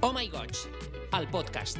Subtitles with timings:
[0.00, 0.54] Oh My Goig,
[1.18, 1.78] el podcast.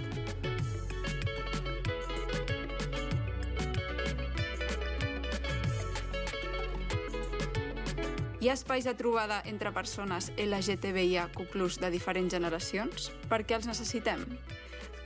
[8.41, 11.39] Hi ha espais de trobada entre persones LGTBIAQ+,
[11.79, 13.13] de diferents generacions?
[13.31, 14.27] Per què els necessitem?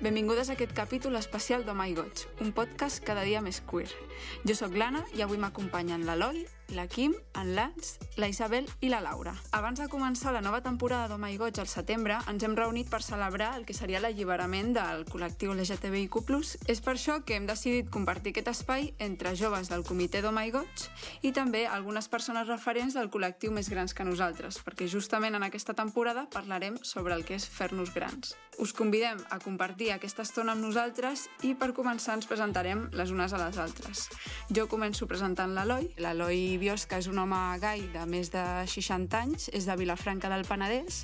[0.01, 3.93] Benvingudes a aquest capítol especial d'O My Goig, un podcast cada dia més queer.
[4.49, 9.01] Jo sóc l'Anna i avui m'acompanyen l'Eloi, la Kim, en Lance, la Isabel i la
[9.01, 9.35] Laura.
[9.53, 13.03] Abans de començar la nova temporada d'O My Goig al setembre, ens hem reunit per
[13.05, 16.23] celebrar el que seria l'alliberament del col·lectiu LGTBIQ+.
[16.67, 20.53] És per això que hem decidit compartir aquest espai entre joves del comitè d'O My
[20.55, 20.87] Goig
[21.23, 25.75] i també algunes persones referents del col·lectiu més grans que nosaltres, perquè justament en aquesta
[25.75, 28.37] temporada parlarem sobre el que és fer-nos grans.
[28.61, 33.33] Us convidem a compartir aquesta estona amb nosaltres i per començar ens presentarem les unes
[33.33, 34.09] a les altres.
[34.53, 35.89] Jo començo presentant l'Eloi.
[36.05, 40.45] L'Eloi Biosca és un home gai de més de 60 anys, és de Vilafranca del
[40.47, 41.03] Penedès,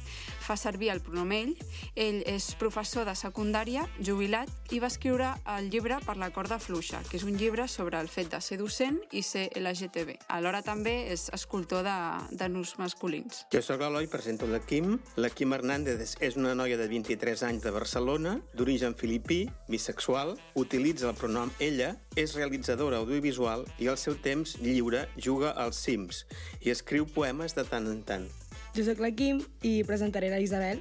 [0.48, 1.52] fa servir el pronom ell,
[1.98, 7.02] ell és professor de secundària, jubilat, i va escriure el llibre Per la corda fluixa,
[7.08, 10.14] que és un llibre sobre el fet de ser docent i ser LGTB.
[10.32, 11.96] Alhora també és escultor de,
[12.32, 13.42] de nus masculins.
[13.52, 14.96] Jo sóc l'Eloi, presento la Kim.
[15.20, 21.10] La Kim Hernández és una noia de 23 anys de Barcelona, d'origen filipí, bisexual, utilitza
[21.10, 26.24] el pronom ella, és realitzadora audiovisual i al seu temps lliure juga als Sims
[26.64, 28.30] i escriu poemes de tant en tant.
[28.78, 30.78] Jo sóc la Kim i presentaré la Isabel.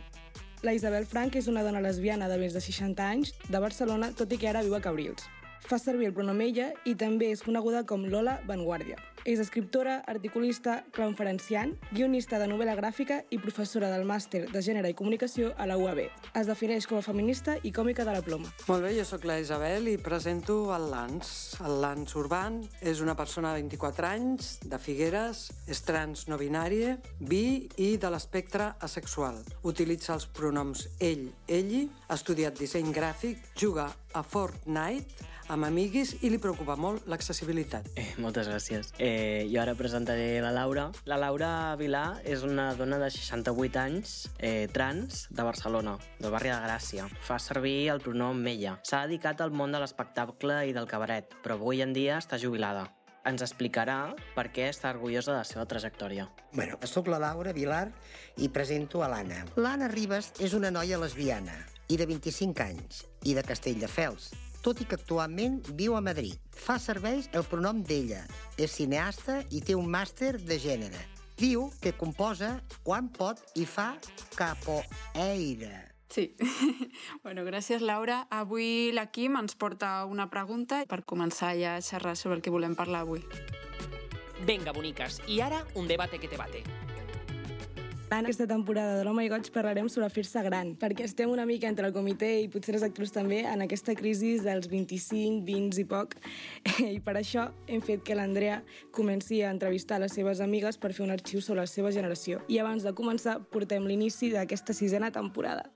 [0.61, 4.29] La Isabel Frank és una dona lesbiana de més de 60 anys, de Barcelona, tot
[4.29, 5.25] i que ara viu a Cabrils.
[5.65, 8.99] Fa servir el pronom ella i també és coneguda com Lola Vanguardia.
[9.27, 14.95] És escriptora, articulista, conferenciant, guionista de novel·la gràfica i professora del màster de Gènere i
[14.95, 15.99] Comunicació a la UAB.
[16.31, 18.53] Es defineix com a feminista i còmica de la ploma.
[18.69, 21.33] Molt bé, jo sóc la Isabel i presento el Lans.
[21.59, 26.95] El Lans Urban és una persona de 24 anys, de Figueres, és trans no binària,
[27.19, 29.43] bi i de l'espectre asexual.
[29.67, 36.31] Utilitza els pronoms ell, elli, ha estudiat disseny gràfic, juga a Fortnite amb amiguis i
[36.31, 37.87] li preocupa molt l'accessibilitat.
[37.95, 38.91] Eh, moltes gràcies.
[38.99, 40.89] Eh, jo ara presentaré la Laura.
[41.05, 46.51] La Laura Vilà és una dona de 68 anys, eh, trans, de Barcelona, del barri
[46.51, 47.07] de Gràcia.
[47.21, 48.79] Fa servir el pronom ella.
[48.83, 52.91] S'ha dedicat al món de l'espectacle i del cabaret, però avui en dia està jubilada.
[53.27, 56.29] Ens explicarà per què està orgullosa de la seva trajectòria.
[56.53, 57.91] Bueno, sóc la Laura Vilar
[58.37, 59.43] i presento a l'Anna.
[59.57, 61.57] L'Anna Ribas és una noia lesbiana
[61.89, 64.31] i de 25 anys i de Castelldefels,
[64.63, 66.37] tot i que actualment viu a Madrid.
[66.53, 68.23] Fa serveis el pronom d'ella,
[68.57, 71.03] és cineasta i té un màster de gènere.
[71.37, 73.91] Diu que composa quan pot i fa
[74.35, 75.83] capoeira.
[76.09, 76.31] Sí.
[77.23, 78.25] bueno, gràcies, Laura.
[78.31, 82.53] Avui la Kim ens porta una pregunta per començar ja a xerrar sobre el que
[82.53, 83.23] volem parlar avui.
[84.47, 86.63] Venga, boniques, i ara un debate que te bate.
[88.09, 91.67] En aquesta temporada de l'Home i Goig parlarem sobre fer-se gran, perquè estem una mica
[91.67, 95.83] entre el comitè i potser els actors també en aquesta crisi dels 25, 20 i
[95.89, 96.13] poc,
[96.95, 98.61] i per això hem fet que l'Andrea
[98.95, 102.39] comenci a entrevistar les seves amigues per fer un arxiu sobre la seva generació.
[102.47, 105.67] I abans de començar, portem l'inici d'aquesta sisena temporada.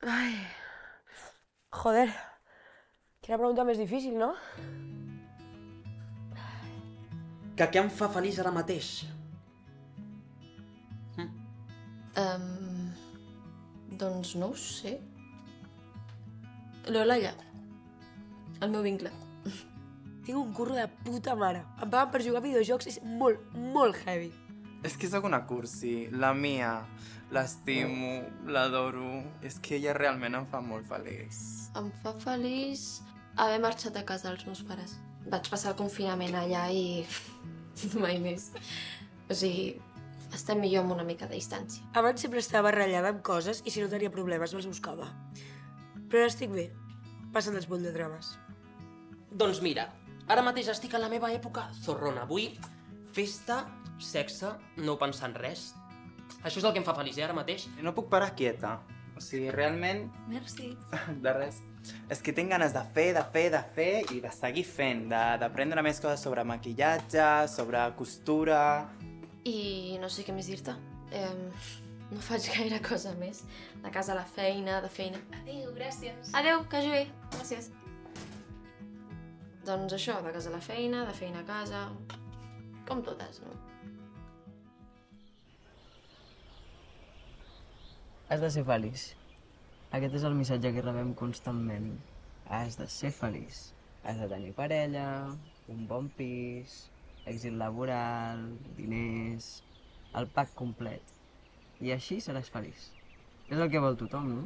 [0.00, 0.32] Ai.
[1.76, 2.08] Joder.
[3.20, 4.32] Quina pregunta més difícil, no?
[7.56, 9.15] Que què em fa feliç ara mateix?
[12.16, 12.92] Um,
[14.00, 14.96] doncs no ho sé.
[16.88, 17.34] L'Olalla.
[18.62, 19.12] El meu vincle.
[20.26, 21.62] Tinc un curro de puta mare.
[21.82, 24.32] Em paguen per jugar a videojocs, és molt, molt heavy.
[24.86, 26.08] És que sóc una cursi.
[26.12, 26.72] La Mia,
[27.34, 29.20] l'estimo, l'adoro.
[29.46, 31.42] És que ella realment em fa molt feliç.
[31.78, 32.86] Em fa feliç
[33.36, 34.96] haver marxat a casa dels meus pares.
[35.30, 37.04] Vaig passar el confinament allà i
[38.02, 38.50] mai més.
[39.28, 39.74] O sigui,
[40.36, 41.82] estem millor amb una mica de distància.
[41.96, 45.08] Abans sempre estava ratllada amb coses i si no tenia problemes me'ls buscava.
[46.06, 46.68] Però ara estic bé.
[47.34, 48.36] Passen els de drames.
[49.32, 49.88] Doncs mira,
[50.28, 52.22] ara mateix estic a la meva època zorrona.
[52.22, 52.52] Avui,
[53.12, 53.66] festa,
[53.98, 55.72] sexe, no pensar en res.
[56.42, 57.66] Això és el que em fa feliç, eh, ara mateix.
[57.82, 58.78] No puc parar quieta.
[59.16, 60.74] O sigui, realment, Merci.
[61.24, 61.62] de res.
[62.10, 65.38] És que tinc ganes de fer, de fer, de fer i de seguir fent, de-
[65.40, 68.60] d'aprendre més coses sobre maquillatge, sobre costura...
[69.46, 70.74] I no sé què més dir-te.
[71.14, 71.26] Eh,
[72.10, 73.44] no faig gaire cosa més.
[73.82, 75.20] De casa a la feina, de feina...
[75.42, 76.32] Adéu, gràcies.
[76.38, 77.02] Adéu, que hagi bé.
[77.36, 77.70] Gràcies.
[79.66, 81.86] Doncs això, de casa a la feina, de feina a casa...
[82.86, 83.54] Com totes, no?
[88.30, 89.08] Has de ser feliç.
[89.94, 91.92] Aquest és el missatge que rebem constantment.
[92.50, 93.68] Has de ser feliç.
[94.06, 95.08] Has de tenir parella,
[95.70, 96.84] un bon pis,
[97.26, 98.44] èxit laboral,
[98.78, 99.48] diners,
[100.18, 101.14] el pack complet.
[101.82, 102.90] I així seràs feliç.
[103.50, 104.44] És el que vol tothom, no?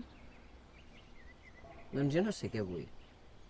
[1.93, 2.87] Doncs jo no sé què vull.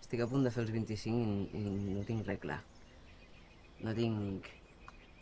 [0.01, 1.15] Estic a punt de fer els 25
[1.57, 2.59] i, i no tinc res clar.
[3.81, 4.49] No tinc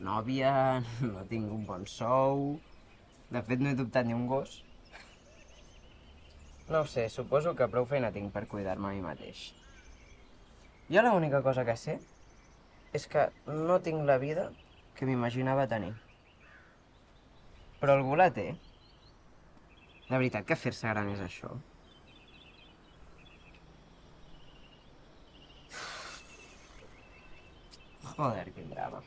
[0.03, 0.53] nòvia,
[1.13, 2.57] no tinc un bon sou...
[3.29, 4.63] De fet, no he dubtat ni un gos.
[6.65, 9.51] No ho sé, suposo que prou feina tinc per cuidar-me a mi mateix.
[10.89, 11.99] Jo l'única cosa que sé
[12.93, 14.49] és que no tinc la vida
[14.97, 15.93] que m'imaginava tenir.
[17.79, 18.49] Però algú la té.
[20.09, 21.53] De veritat que fer-se gran és això?
[28.15, 28.99] Joder, quin drama.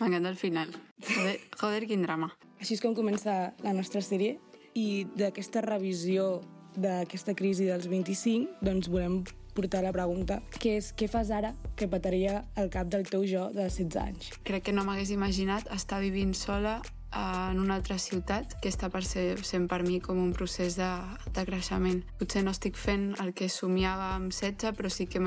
[0.00, 0.70] M'encanta el final.
[1.04, 2.30] Joder, joder, quin drama.
[2.62, 4.38] Així és com comença la nostra sèrie
[4.78, 6.40] i d'aquesta revisió
[6.72, 9.18] d'aquesta crisi dels 25, doncs volem
[9.54, 13.48] portar la pregunta què és què fas ara que petaria el cap del teu jo
[13.52, 14.32] de 16 anys?
[14.48, 16.80] Crec que no m'hagués imaginat estar vivint sola
[17.12, 20.88] en una altra ciutat que està per ser, sent per mi com un procés de,
[21.28, 22.00] de creixement.
[22.20, 25.20] Potser no estic fent el que somiava amb 16, però sí que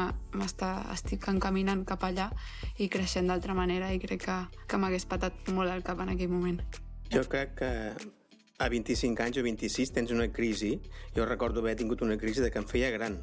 [0.95, 2.31] estic encaminant cap allà
[2.81, 6.33] i creixent d'altra manera i crec que, que m'hagués patat molt el cap en aquell
[6.33, 6.61] moment.
[7.13, 7.71] Jo crec que
[8.57, 10.79] a 25 anys o 26 tens una crisi,
[11.15, 13.19] jo recordo haver tingut una crisi de que em feia gran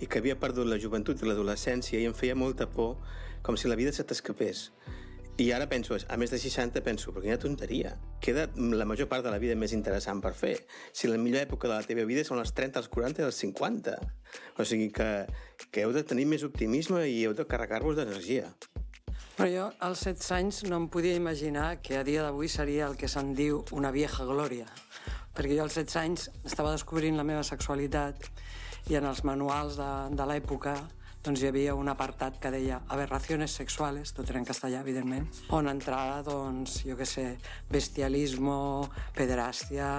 [0.00, 2.96] i que havia perdut la joventut i l'adolescència i em feia molta por
[3.42, 4.68] com si la vida se t'escapés.
[5.38, 7.92] I ara penso, a més de 60, penso, però quina tonteria.
[8.18, 10.56] Queda la major part de la vida més interessant per fer.
[10.90, 13.38] Si la millor època de la teva vida són les 30, els 40 i els
[13.44, 13.94] 50.
[14.58, 15.06] O sigui que,
[15.70, 18.50] que heu de tenir més optimisme i heu de carregar-vos d'energia.
[19.38, 22.98] Però jo, als 16 anys, no em podia imaginar que a dia d'avui seria el
[22.98, 24.66] que se'n diu una vieja glòria.
[25.38, 28.26] Perquè jo als 16 anys estava descobrint la meva sexualitat
[28.88, 30.76] i en els manuals de, de l'època
[31.24, 35.68] doncs hi havia un apartat que deia aberraciones sexuales, tot era en castellà, evidentment, on
[35.68, 37.24] entrava, doncs, jo què sé,
[37.68, 38.86] bestialismo,
[39.16, 39.90] pederàstia,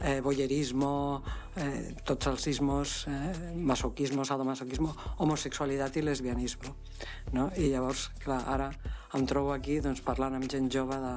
[0.00, 1.22] eh, boyerismo,
[1.60, 6.74] eh, tots els ismos, eh, masoquismo, sadomasoquismo, homosexualitat i lesbianismo.
[7.32, 7.50] No?
[7.56, 8.72] I llavors, clar, ara
[9.14, 11.14] em trobo aquí doncs, parlant amb gent jove de,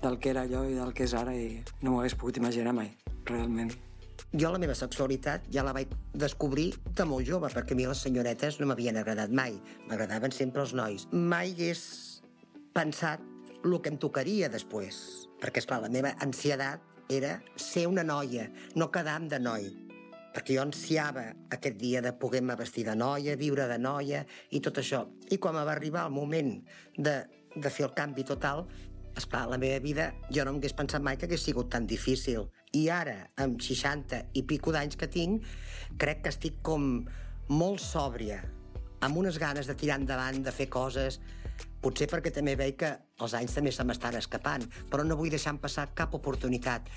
[0.00, 2.72] del que era allò i del que és ara i no m'ho hagués pogut imaginar
[2.72, 2.94] mai,
[3.26, 3.85] realment.
[4.34, 8.02] Jo la meva sexualitat ja la vaig descobrir de molt jove, perquè a mi les
[8.02, 9.54] senyoretes no m'havien agradat mai.
[9.86, 11.06] M'agradaven sempre els nois.
[11.12, 11.82] Mai hagués
[12.74, 13.22] pensat
[13.62, 14.98] el que em tocaria després.
[15.40, 16.82] Perquè, esclar, la meva ansiedat
[17.12, 19.70] era ser una noia, no quedar de noi.
[20.34, 24.82] Perquè jo ansiava aquest dia de poder-me vestir de noia, viure de noia i tot
[24.82, 25.06] això.
[25.30, 26.52] I quan va arribar el moment
[26.98, 27.16] de,
[27.54, 28.66] de fer el canvi total,
[29.16, 32.50] esclar, la meva vida jo no m'hagués pensat mai que hagués sigut tan difícil.
[32.76, 35.46] I ara, amb 60 i pico d'anys que tinc,
[36.00, 37.06] crec que estic com
[37.48, 38.42] molt sòbria,
[39.06, 41.20] amb unes ganes de tirar endavant, de fer coses,
[41.80, 42.92] potser perquè també veig que
[43.22, 46.90] els anys també se m'estan escapant, però no vull deixar passar cap oportunitat.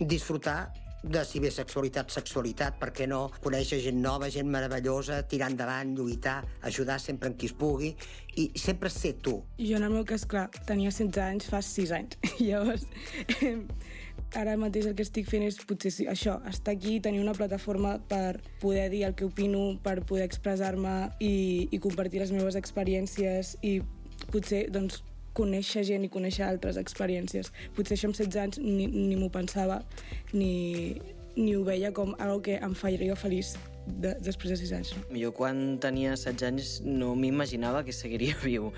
[0.00, 0.60] Disfrutar
[1.02, 5.94] de si bé sexualitat, sexualitat, per què no conèixer gent nova, gent meravellosa, tirar endavant,
[5.94, 7.92] lluitar, ajudar sempre en qui es pugui
[8.36, 9.38] i sempre ser tu.
[9.58, 12.18] Jo en el meu cas, clar, tenia 16 anys fa 6 anys.
[12.48, 12.88] Llavors,
[14.36, 17.96] ara mateix el que estic fent és potser sí, això, estar aquí, tenir una plataforma
[18.10, 23.56] per poder dir el que opino, per poder expressar-me i, i compartir les meves experiències
[23.62, 23.78] i
[24.32, 25.02] potser doncs,
[25.38, 27.52] conèixer gent i conèixer altres experiències.
[27.76, 29.80] Potser això amb 16 anys ni, ni m'ho pensava
[30.32, 30.98] ni,
[31.36, 33.54] ni ho veia com algo que em faria feliç
[33.88, 34.92] de, després de 6 anys.
[34.96, 35.04] No?
[35.18, 38.70] Jo quan tenia 16 anys no m'imaginava que seguiria viu.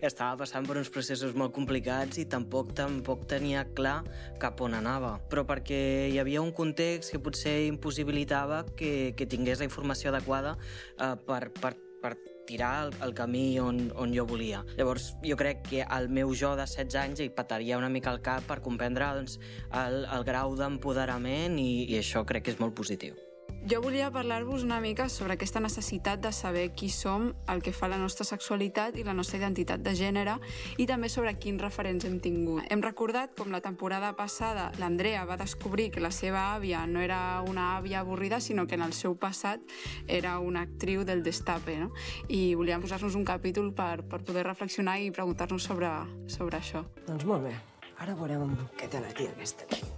[0.00, 3.98] Estava passant per uns processos molt complicats i tampoc tampoc tenia clar
[4.42, 5.16] cap on anava.
[5.30, 5.80] Però perquè
[6.12, 11.50] hi havia un context que potser impossibilitava que, que tingués la informació adequada eh, per,
[11.60, 14.62] per, per tirar el, el camí on, on jo volia.
[14.78, 18.22] Llavors, jo crec que el meu jo de 16 anys hi petaria una mica el
[18.24, 19.40] cap per comprendre doncs,
[19.74, 23.25] el, el grau d'empoderament i, i això crec que és molt positiu.
[23.66, 27.88] Jo volia parlar-vos una mica sobre aquesta necessitat de saber qui som, el que fa
[27.90, 30.36] la nostra sexualitat i la nostra identitat de gènere
[30.78, 32.62] i també sobre quins referents hem tingut.
[32.70, 37.42] Hem recordat com la temporada passada l'Andrea va descobrir que la seva àvia no era
[37.42, 39.58] una àvia avorrida, sinó que en el seu passat
[40.06, 41.90] era una actriu del destape, no?
[42.28, 45.90] I volíem posar-nos un capítol per, per poder reflexionar i preguntar-nos sobre,
[46.30, 46.86] sobre això.
[47.10, 47.58] Doncs molt bé,
[47.98, 49.95] ara veurem què té la tia aquesta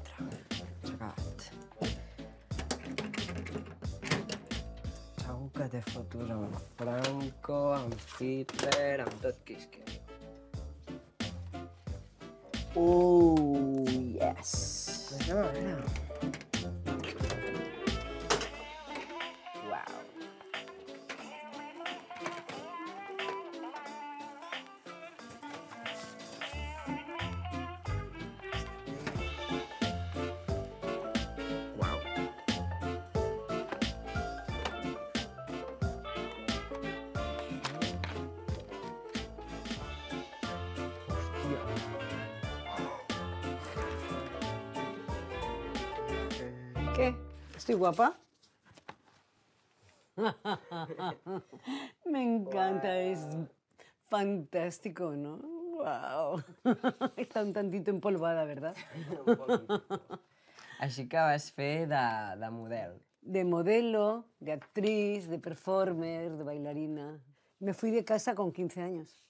[5.58, 9.96] Segur que té fotos amb Franco, amb Hitler, amb tot qui es quedi.
[12.78, 13.82] Uh,
[14.20, 14.52] yes!
[15.08, 16.07] Pues anem a
[46.98, 47.14] ¿Qué?
[47.56, 48.18] ¿Estoy guapa?
[52.04, 53.24] Me encanta, es
[54.08, 55.36] fantástico, ¿no?
[55.76, 56.42] Wow.
[57.16, 58.74] Está un tantito empolvada, ¿verdad?
[60.80, 62.02] Així que vas fer de,
[62.40, 62.98] de model.
[63.22, 67.20] De modelo, de actriz, de performer, de bailarina.
[67.60, 69.22] Me fui de casa con 15 años.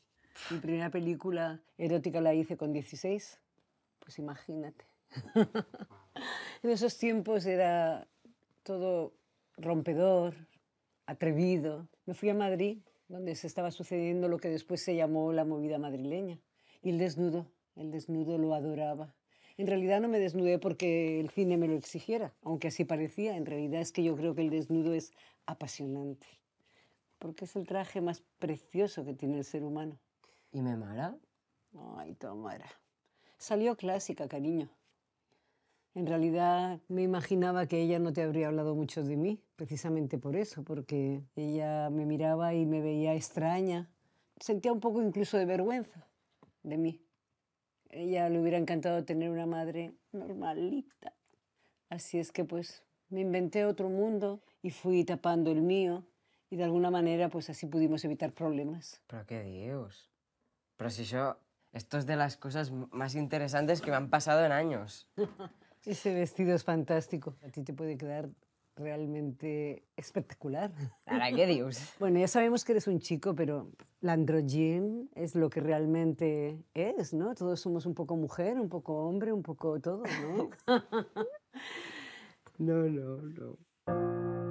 [0.49, 3.39] Mi primera película erótica la hice con 16.
[4.01, 4.87] Pues imagínate.
[6.63, 8.07] en esos tiempos era
[8.63, 9.13] todo
[9.57, 10.35] rompedor,
[11.07, 11.89] atrevido.
[12.07, 15.79] Me fui a Madrid, donde se estaba sucediendo lo que después se llamó la movida
[15.79, 16.39] madrileña.
[16.83, 17.47] Y el desnudo,
[17.77, 19.15] el desnudo lo adoraba.
[19.57, 23.37] En realidad no me desnudé porque el cine me lo exigiera, aunque así parecía.
[23.37, 25.13] En realidad es que yo creo que el desnudo es
[25.47, 26.27] apasionante,
[27.19, 29.99] porque es el traje más precioso que tiene el ser humano.
[30.53, 31.17] ¿Y me mara?
[31.97, 32.71] Ay, Tamara.
[33.37, 34.69] Salió clásica, cariño.
[35.99, 40.37] En realidad me imaginaba que ella no te habría hablado mucho de mí, precisamente por
[40.37, 43.91] eso, porque ella me miraba y me veía extraña.
[44.39, 46.07] Sentía un poco incluso de vergüenza
[46.63, 47.03] de mí.
[47.91, 51.15] Ella le hubiera encantado tener una madre normalita.
[51.89, 56.05] Así es que pues me inventé otro mundo y fui tapando el mío
[56.49, 59.03] y de alguna manera pues así pudimos evitar problemas.
[59.09, 60.09] ¿Pero qué dios?
[60.77, 61.39] Pero si yo...
[61.71, 65.07] Esto es de las cosas más interesantes que me han pasado en años.
[65.89, 67.35] Ese vestido es fantástico.
[67.43, 68.29] A ti te puede quedar
[68.77, 70.71] realmente espectacular.
[71.07, 71.79] ¿Para qué dios?
[71.99, 77.15] Bueno, ya sabemos que eres un chico, pero la androgen es lo que realmente es,
[77.15, 77.35] ¿no?
[77.35, 80.51] Todos somos un poco mujer, un poco hombre, un poco todo, ¿no?
[82.59, 83.57] no, no, no.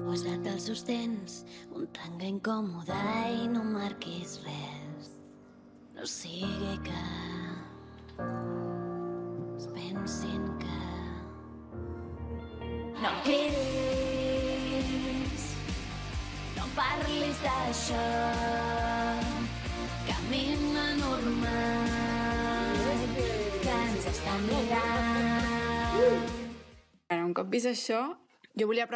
[0.08, 1.42] Posa't els sostens,
[1.76, 2.98] un tanga incòmode
[3.44, 5.14] i no marquis res.
[5.94, 7.02] No sigui que
[9.60, 10.87] es pensin que...
[13.08, 14.84] No em cridis,
[16.58, 18.08] no em parlis d'això,
[20.10, 22.76] camina normal,
[23.64, 26.28] que ens estan mirant.
[27.16, 28.02] Un cop vist això,
[28.60, 28.92] jo volia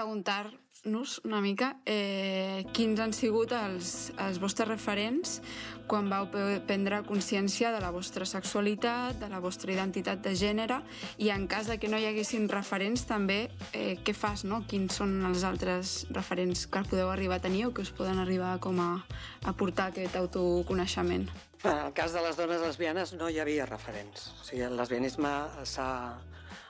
[0.81, 5.41] preguntar-nos una mica eh, quins han sigut els, els vostres referents
[5.87, 6.27] quan vau
[6.65, 10.81] prendre consciència de la vostra sexualitat, de la vostra identitat de gènere
[11.17, 14.63] i en cas de que no hi haguessin referents també, eh, què fas, no?
[14.67, 18.57] Quins són els altres referents que podeu arribar a tenir o que us poden arribar
[18.59, 19.05] com a
[19.45, 21.29] aportar aquest autoconeixement?
[21.63, 24.31] En el cas de les dones lesbianes no hi havia referents.
[24.41, 25.29] O sigui, el lesbianisme
[25.63, 26.17] s'ha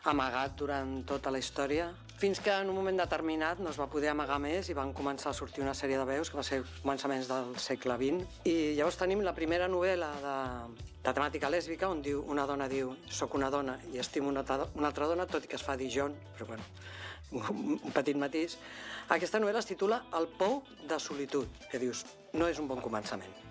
[0.10, 1.91] amagat durant tota la història,
[2.22, 5.31] fins que en un moment determinat no es va poder amagar més i van començar
[5.31, 8.41] a sortir una sèrie de veus que va ser començaments del segle XX.
[8.46, 10.38] I llavors tenim la primera novel·la de,
[11.01, 14.91] de temàtica lèsbica on diu, una dona diu soc una dona i estimo una, una
[14.91, 16.65] altra dona, tot i que es fa dir John, però bueno,
[17.88, 18.58] un petit matís.
[19.10, 22.05] Aquesta novel·la es titula El pou de solitud, que dius,
[22.38, 23.50] no és un bon començament.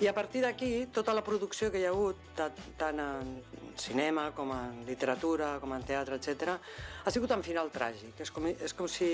[0.00, 3.32] I a partir d'aquí, tota la producció que hi ha hagut, ta- tant en
[3.78, 6.56] cinema com en literatura, com en teatre, etc,
[7.04, 8.18] ha sigut en final tràgic.
[8.20, 9.08] És com, és com si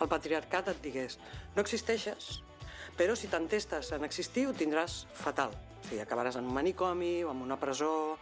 [0.00, 1.18] el patriarcat et digués
[1.56, 2.40] no existeixes,
[2.96, 5.50] però si t'entestes en existir ho tindràs fatal.
[5.84, 8.16] O sigui, acabaràs en un manicomi o en una presó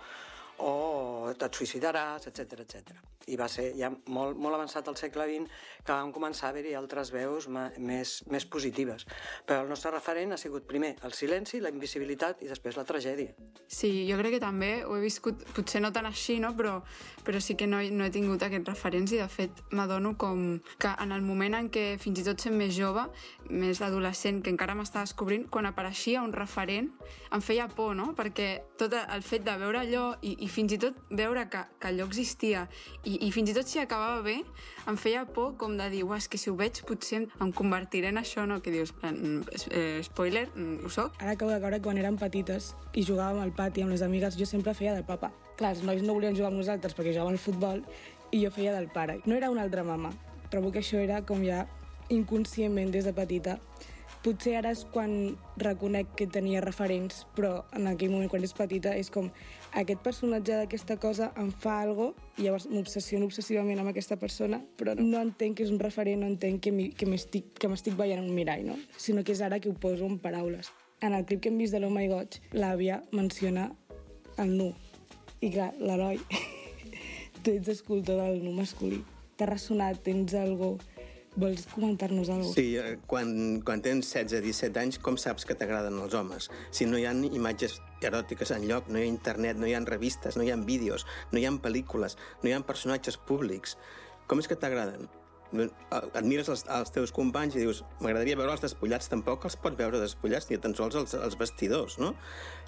[0.62, 3.00] o et suïcidaràs, etc etc.
[3.31, 5.50] I va ser ja molt, molt avançat al segle XX
[5.87, 9.07] que vam començar a haver-hi altres veus més, més positives.
[9.47, 13.35] Però el nostre referent ha sigut primer el silenci, la invisibilitat i després la tragèdia.
[13.66, 16.52] Sí, jo crec que també ho he viscut, potser no tan així, no?
[16.59, 16.81] però,
[17.26, 20.95] però sí que no, no he tingut aquests referents i de fet m'adono com que
[21.02, 23.07] en el moment en què fins i tot sent més jove,
[23.50, 26.90] més adolescent, que encara m'estava descobrint, quan apareixia un referent
[27.33, 28.12] em feia por, no?
[28.19, 31.90] Perquè tot el fet de veure allò i, i fins i tot veure que, que
[31.90, 32.66] allò existia
[33.02, 34.38] i, i fins i tot si acabava bé,
[34.88, 38.09] em feia por com de dir, "Uah, és que si ho veig potser em, convertiré
[38.12, 38.61] en això, no?
[38.62, 41.12] Que dius, "Mm, eh, spoiler, mm, ho soc?
[41.18, 44.47] Ara acabo de veure quan érem petites i jugàvem al pati amb les amigues, jo
[44.47, 45.32] sempre feia del papa.
[45.56, 47.82] Clar, els nois no volien jugar amb nosaltres perquè jugaven al futbol
[48.30, 49.21] i jo feia del pare.
[49.25, 50.12] No era una altra mama.
[50.50, 51.66] Trobo que això era com ja
[52.09, 53.59] inconscientment des de petita.
[54.23, 58.94] Potser ara és quan reconec que tenia referents, però en aquell moment, quan és petita,
[58.94, 59.32] és com
[59.73, 64.95] aquest personatge d'aquesta cosa em fa algo i llavors m'obsessiono obsessivament amb aquesta persona, però
[64.99, 68.76] no entenc que és un referent, no entenc que m'estic veient en un mirall, no?
[69.00, 70.71] Sinó que és ara que ho poso en paraules.
[71.00, 73.71] En el clip que hem vist de l'Oh My God, l'àvia menciona
[74.38, 74.71] el nu.
[75.43, 76.21] I clar, l'heroi,
[77.43, 79.00] tu ets escultor del nu masculí.
[79.37, 80.76] T'ha ressonat, tens algo...
[81.33, 82.59] Vols comentar-nos alguna cosa?
[82.59, 86.50] Sí, eh, quan, quan tens 16-17 anys, com saps que t'agraden els homes?
[86.76, 87.79] Si no hi ha imatges
[88.11, 91.06] eròtiques en lloc, no hi ha internet, no hi ha revistes, no hi ha vídeos,
[91.32, 93.76] no hi ha pel·lícules, no hi ha personatges públics,
[94.26, 95.11] com és que t'agraden?
[96.16, 100.00] admires els, els teus companys i dius m'agradaria veure els despullats, tampoc els pots veure
[100.00, 102.14] despullats ni tan sols els, els vestidors, no?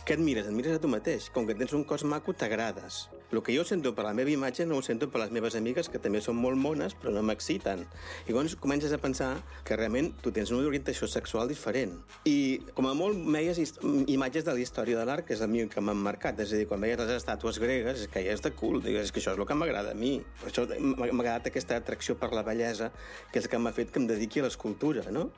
[0.04, 0.50] Què admires?
[0.50, 1.30] Admires a tu mateix.
[1.32, 3.06] Com que tens un cos maco, t'agrades.
[3.34, 5.88] El que jo sento per la meva imatge no ho sento per les meves amigues,
[5.90, 7.80] que també són molt mones, però no m'exciten.
[8.28, 9.30] I llavors comences a pensar
[9.66, 11.96] que realment tu tens una orientació sexual diferent.
[12.30, 13.58] I com a molt veies
[14.06, 16.38] imatges de la història de l'art, que és a mi que m'han marcat.
[16.44, 18.78] És a dir, quan veies les estàtues gregues, és que ja és de cul.
[18.86, 20.20] És que això és el que m'agrada a mi.
[20.44, 22.92] Per això m'ha agradat aquesta atracció per la bellesa,
[23.32, 25.32] que és el que m'ha fet que em dediqui a l'escultura, no?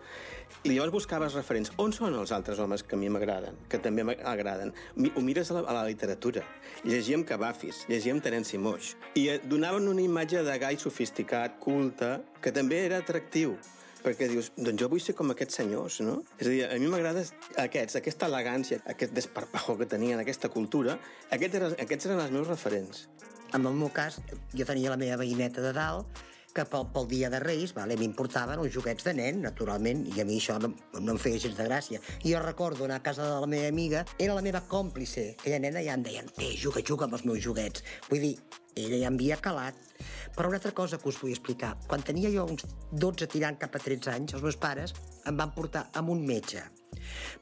[0.66, 1.72] I llavors buscaves referents.
[1.82, 4.72] On són els altres homes que a mi m'agraden, que també m'agraden?
[5.16, 6.44] Ho mires a la, a la literatura.
[6.84, 12.84] Llegíem Cavafis, llegíem Terenci Moix, i donaven una imatge de gai sofisticat, culte, que també
[12.88, 13.56] era atractiu
[14.06, 16.20] perquè dius, doncs jo vull ser com aquests senyors, no?
[16.38, 17.24] És a dir, a mi m'agrada
[17.58, 20.94] aquests, aquesta elegància, aquest desparpajo que tenien, aquesta cultura,
[21.34, 23.06] aquests eren, aquests eren els meus referents.
[23.54, 24.20] En el meu cas,
[24.54, 26.22] jo tenia la meva veïneta de dalt,
[26.56, 30.26] que pel, pel dia de Reis vale, m'importaven uns joguets de nen, naturalment, i a
[30.28, 32.00] mi això no, no em feia gens de gràcia.
[32.24, 35.34] I jo recordo anar a casa de la meva amiga, era la meva còmplice.
[35.36, 37.84] Aquella nena ja em deien, té, juga, juga amb els meus joguets.
[38.08, 38.32] Vull dir,
[38.76, 39.76] ella ja havia calat.
[40.36, 41.74] Però una altra cosa que us vull explicar.
[41.88, 44.96] Quan tenia jo uns 12 tirant cap a 13 anys, els meus pares
[45.28, 46.64] em van portar amb un metge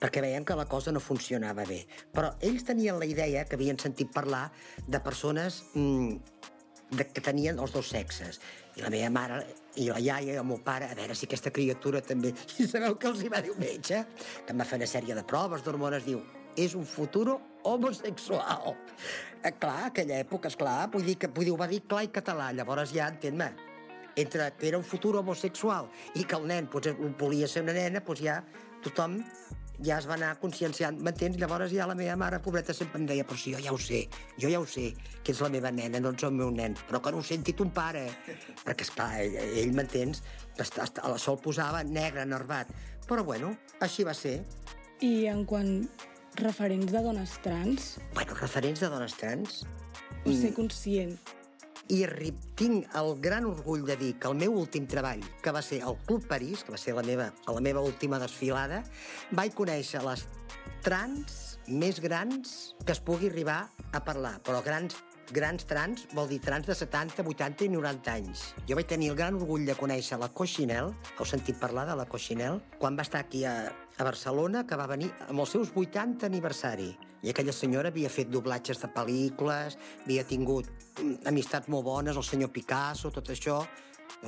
[0.00, 1.84] perquè veien que la cosa no funcionava bé.
[2.12, 4.48] Però ells tenien la idea que havien sentit parlar
[4.86, 6.18] de persones mmm,
[6.90, 8.40] de, que tenien els dos sexes.
[8.82, 9.42] La meva mare
[9.78, 12.32] i la iaia i el meu pare, a veure si aquesta criatura també...
[12.62, 14.00] I sabeu què els hi va dir un metge?
[14.46, 16.22] Que em va fer una sèrie de proves d'hormones, diu,
[16.56, 18.74] és un futur homosexual.
[19.42, 22.04] Eh, clar, aquella època, és clar, vull dir que vull dir, ho va dir clar
[22.06, 23.50] i català, llavors ja, entén-me,
[24.16, 28.02] entre que era un futur homosexual i que el nen pues, volia ser una nena,
[28.04, 28.40] pues ja
[28.84, 29.18] tothom
[29.82, 31.38] ja es va anar conscienciant, m'entens?
[31.40, 34.04] Llavors ja la meva mare, pobreta, sempre em deia, però si jo ja ho sé,
[34.40, 34.92] jo ja ho sé,
[35.24, 37.56] que és la meva nena, no ets el meu nen, però que no ho senti
[37.56, 38.06] ton pare.
[38.62, 40.22] Perquè, esclar, ell, ell m'entens,
[40.58, 42.70] a la sol posava negre, enervat.
[43.08, 44.40] Però, bueno, així va ser.
[45.02, 45.72] I en quant
[46.40, 47.94] referents de dones trans?
[48.14, 49.64] Bueno, referents de dones trans?
[50.24, 51.18] O ser conscient
[51.92, 55.82] i tinc el gran orgull de dir que el meu últim treball, que va ser
[55.84, 58.82] el Club París, que va ser la meva, la meva última desfilada,
[59.32, 60.26] vaig conèixer les
[60.84, 64.96] trans més grans que es pugui arribar a parlar, però grans
[65.32, 68.42] grans trans vol dir trans de 70, 80 i 90 anys.
[68.68, 72.04] Jo vaig tenir el gran orgull de conèixer la Coixinel, heu sentit parlar de la
[72.04, 72.60] Coixinel?
[72.78, 76.92] Quan va estar aquí a, a Barcelona, que va venir amb els seus 80 aniversari.
[77.24, 80.68] I aquella senyora havia fet doblatges de pel·lícules, havia tingut
[81.00, 83.62] mm, amistats molt bones, el senyor Picasso, tot això,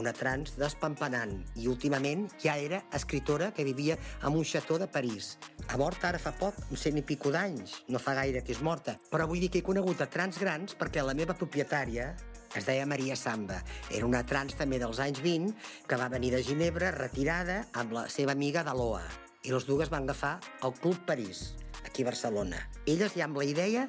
[0.01, 5.35] una trans despampanant, i últimament ja era escritora que vivia en un xató de París.
[5.69, 8.63] Ha mort ara fa poc, un cent i pico d'anys, no fa gaire que és
[8.65, 8.97] morta.
[9.13, 12.15] Però vull dir que he conegut a trans grans perquè la meva propietària
[12.57, 13.61] es deia Maria Samba.
[13.91, 15.53] Era una trans també dels anys 20
[15.89, 19.05] que va venir de Ginebra, retirada, amb la seva amiga d'Aloa.
[19.45, 21.53] I les dues van agafar el Club París
[21.87, 22.61] aquí a Barcelona.
[22.87, 23.87] Elles ja amb la idea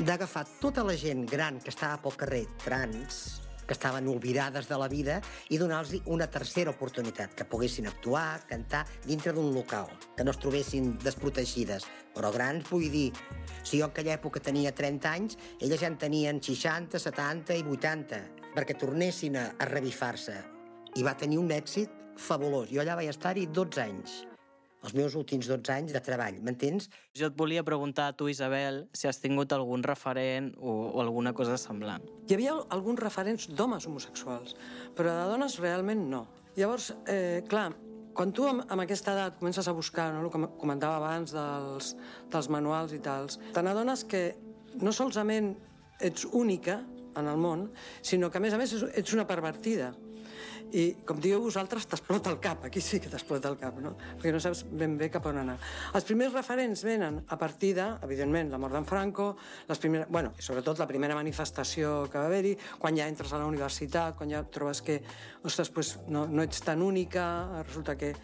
[0.00, 4.88] d'agafar tota la gent gran que estava pel carrer trans, que estaven oblidades de la
[4.88, 10.34] vida, i donar-los una tercera oportunitat, que poguessin actuar, cantar dintre d'un local, que no
[10.34, 11.86] es trobessin desprotegides.
[12.14, 13.12] Però grans, vull dir,
[13.62, 17.64] si jo en aquella època tenia 30 anys, elles ja en tenien 60, 70 i
[17.64, 18.20] 80,
[18.54, 20.36] perquè tornessin a, a revifar-se.
[20.94, 22.70] I va tenir un èxit fabulós.
[22.70, 24.22] Jo allà vaig estar-hi 12 anys
[24.84, 26.90] els meus últims 12 anys de treball, m'entens?
[27.16, 31.32] Jo et volia preguntar a tu, Isabel, si has tingut algun referent o, o alguna
[31.36, 32.04] cosa semblant.
[32.28, 34.56] Hi havia alguns referents d'homes homosexuals,
[34.96, 36.26] però de dones realment no.
[36.58, 37.70] Llavors, eh, clar,
[38.14, 41.94] quan tu amb, amb aquesta edat comences a buscar, no, el que comentava abans dels,
[42.30, 44.26] dels manuals i tals, te n'adones que
[44.82, 45.54] no solament
[46.04, 46.82] ets única
[47.16, 47.68] en el món,
[48.02, 49.92] sinó que a més a més ets una pervertida
[50.74, 52.64] i, com dieu vosaltres, t'explota el cap.
[52.66, 53.94] Aquí sí que t'explota el cap, no?
[54.18, 55.56] Perquè no saps ben bé cap on anar.
[55.94, 59.28] Els primers referents venen a partir de, evidentment, la mort d'en Franco,
[59.68, 63.42] les primeres, bueno, i sobretot la primera manifestació que va haver-hi, quan ja entres a
[63.42, 64.98] la universitat, quan ja trobes que,
[65.46, 67.28] ostres, pues, no, no ets tan única,
[67.62, 68.14] resulta que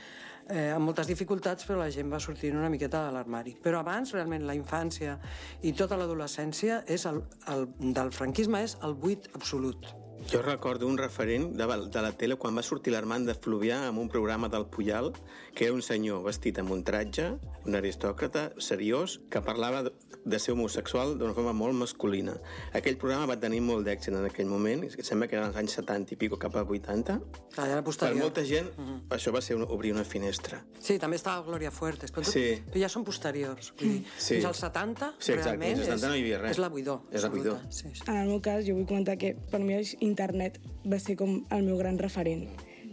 [0.51, 3.55] eh, amb moltes dificultats, però la gent va sortir una miqueta de l'armari.
[3.63, 5.21] Però abans, realment, la infància
[5.63, 7.23] i tota l'adolescència és el,
[7.55, 10.00] el, del franquisme és el buit absolut.
[10.29, 14.03] Jo recordo un referent de, de la tele quan va sortir l'Armand de Fluvià amb
[14.03, 15.13] un programa del Puyal,
[15.57, 17.33] que era un senyor vestit amb un tratge,
[17.65, 22.37] un aristòcrata seriós, que parlava de, ser homosexual d'una forma molt masculina.
[22.77, 25.79] Aquell programa va tenir molt d'èxit en aquell moment, i sembla que eren els anys
[25.81, 27.17] 70 i pico cap a 80.
[27.57, 29.01] Ah, era per molta gent, uh -huh.
[29.17, 30.65] això va ser un, obrir una finestra.
[30.79, 32.63] Sí, també estava Glòria Fuertes, però, tot, sí.
[32.71, 33.73] però ja són posteriors.
[33.79, 34.35] Vull dir, sí.
[34.35, 36.51] Fins als 70, sí, exacte, realment, fins als 70 no hi havia res.
[36.51, 37.01] és la buidor.
[37.11, 37.59] És la buidor.
[37.71, 38.03] Sí, sí.
[38.07, 39.75] En el meu cas, jo vull comentar que per mi
[40.11, 42.49] internet va ser com el meu gran referent.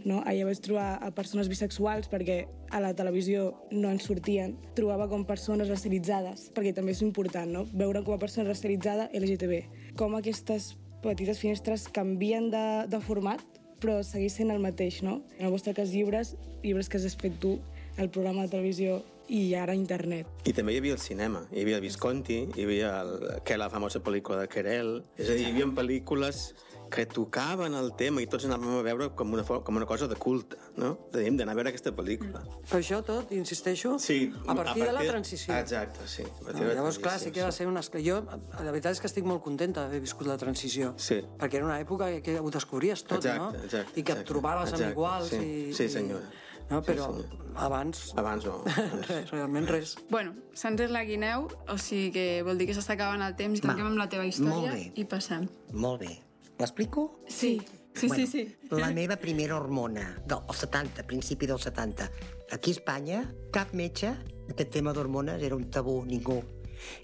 [0.06, 0.22] No?
[0.22, 4.54] Allà vaig trobar a persones bisexuals perquè a la televisió no en sortien.
[4.78, 7.66] Trobava com persones racialitzades, perquè també és important, no?
[7.74, 9.64] Veure com a persona racialitzada LGTB.
[9.98, 13.42] Com aquestes petites finestres canvien de, de format,
[13.82, 15.20] però segueix sent el mateix, no?
[15.38, 17.58] En el vostre cas, llibres, llibres que has fet tu,
[17.98, 20.28] el programa de televisió i ara internet.
[20.48, 21.44] I també hi havia el cinema.
[21.52, 23.12] Hi havia el Visconti, hi havia el,
[23.44, 24.94] que la famosa pel·lícula de Querel.
[25.18, 26.42] És a dir, hi havia pel·lícules
[26.90, 30.16] que tocaven el tema i tots anàvem a veure com una, com una cosa de
[30.16, 30.94] culte, no?
[31.12, 32.42] Teníem d'anar a veure aquesta pel·lícula.
[32.70, 35.54] Però això tot, insisteixo, Sí, a partir, de la transició.
[35.56, 36.22] Exacte, sí.
[36.24, 37.82] A partir No, de la llavors, clar, transició, sí que va ser una...
[38.04, 38.18] Jo,
[38.64, 40.94] la veritat és que estic molt contenta d'haver viscut la transició.
[40.96, 41.20] Sí.
[41.38, 43.64] Perquè era una època que ho descobries tot, Exacte, no?
[43.64, 45.42] exacte, I que exacte, et trobaves amb exacte, iguals sí.
[45.70, 45.72] i...
[45.74, 46.28] Sí, i- senyora.
[46.68, 47.54] No, Sí, però senyora.
[47.64, 48.12] abans...
[48.20, 48.58] Abans no.
[49.08, 49.94] res, realment res.
[50.10, 53.62] Bueno, s'ha la guineu, o sigui que vol dir que s'està acabant el temps i
[53.64, 54.92] tanquem amb la teva història molt bé.
[55.00, 55.48] i passem.
[55.72, 56.18] Molt bé.
[56.58, 57.20] L'explico?
[57.28, 57.60] Sí,
[57.94, 58.56] sí, sí, sí.
[58.70, 62.10] La meva primera hormona, del 70, principi del 70.
[62.50, 63.20] Aquí a Espanya,
[63.54, 64.10] cap metge,
[64.50, 66.40] aquest tema d'hormones era un tabú, ningú.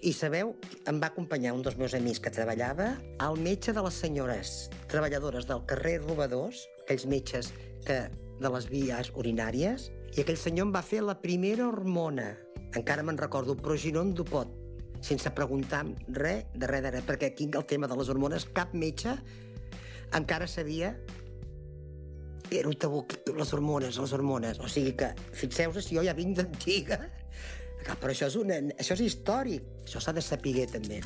[0.02, 0.54] I sabeu,
[0.90, 4.54] em va acompanyar un dels meus amics que treballava, el metge de les senyores
[4.90, 7.52] treballadores del carrer Robadors, aquells metges
[7.86, 8.04] que
[8.40, 12.32] de les vies urinàries, i aquell senyor em va fer la primera hormona.
[12.74, 14.50] Encara me'n recordo, proginon dupot,
[15.04, 18.72] sense preguntar res de res de res, perquè aquí el tema de les hormones, cap
[18.72, 19.12] metge
[20.14, 20.94] encara sabia
[22.50, 23.04] era un tabú,
[23.36, 24.60] les hormones, les hormones.
[24.60, 27.00] O sigui que, fixeu-vos si jo ja vinc d'antiga,
[28.00, 31.00] però això és, una, això és històric, això s'ha de saber també.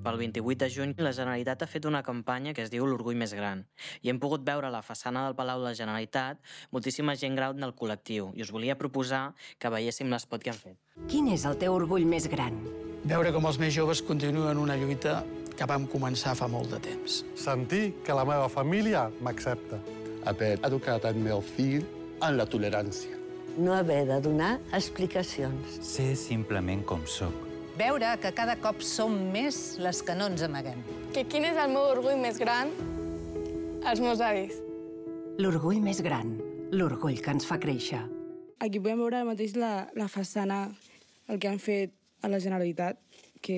[0.00, 3.34] Pel 28 de juny, la Generalitat ha fet una campanya que es diu l'Orgull més
[3.36, 3.66] gran.
[4.00, 6.40] I hem pogut veure a la façana del Palau de la Generalitat
[6.72, 8.30] moltíssima gent gran del col·lectiu.
[8.32, 10.78] I us volia proposar que veiéssim l'espot que han fet.
[11.10, 12.56] Quin és el teu orgull més gran?
[13.04, 15.20] Veure com els més joves continuen una lluita
[15.56, 17.20] que vam començar fa molt de temps.
[17.36, 19.82] Sentir que la meva família m'accepta.
[20.32, 21.84] Haver educat el meu fill
[22.24, 23.20] en la tolerància.
[23.60, 25.80] No haver de donar explicacions.
[25.84, 27.49] Ser simplement com sóc.
[27.80, 30.82] Veure que cada cop som més les que no ens amaguem.
[31.16, 32.68] Que quin és el meu orgull més gran?
[33.88, 34.58] Els meus avis.
[35.40, 36.34] L'orgull més gran,
[36.76, 38.02] l'orgull que ens fa créixer.
[38.60, 40.58] Aquí podem veure ara mateix la, la façana,
[41.32, 43.00] el que han fet a la Generalitat,
[43.40, 43.56] que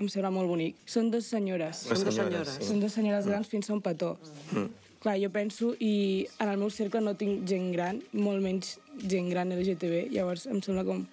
[0.00, 0.80] em sembla molt bonic.
[0.88, 1.84] Són dos senyores.
[1.90, 2.70] Són dos senyores, sí.
[2.70, 4.14] Són dos senyores grans fins a un petó.
[4.54, 4.72] Mm.
[5.04, 9.28] Clar, jo penso, i en el meu cercle no tinc gent gran, molt menys gent
[9.28, 11.04] gran LGTB, llavors em sembla com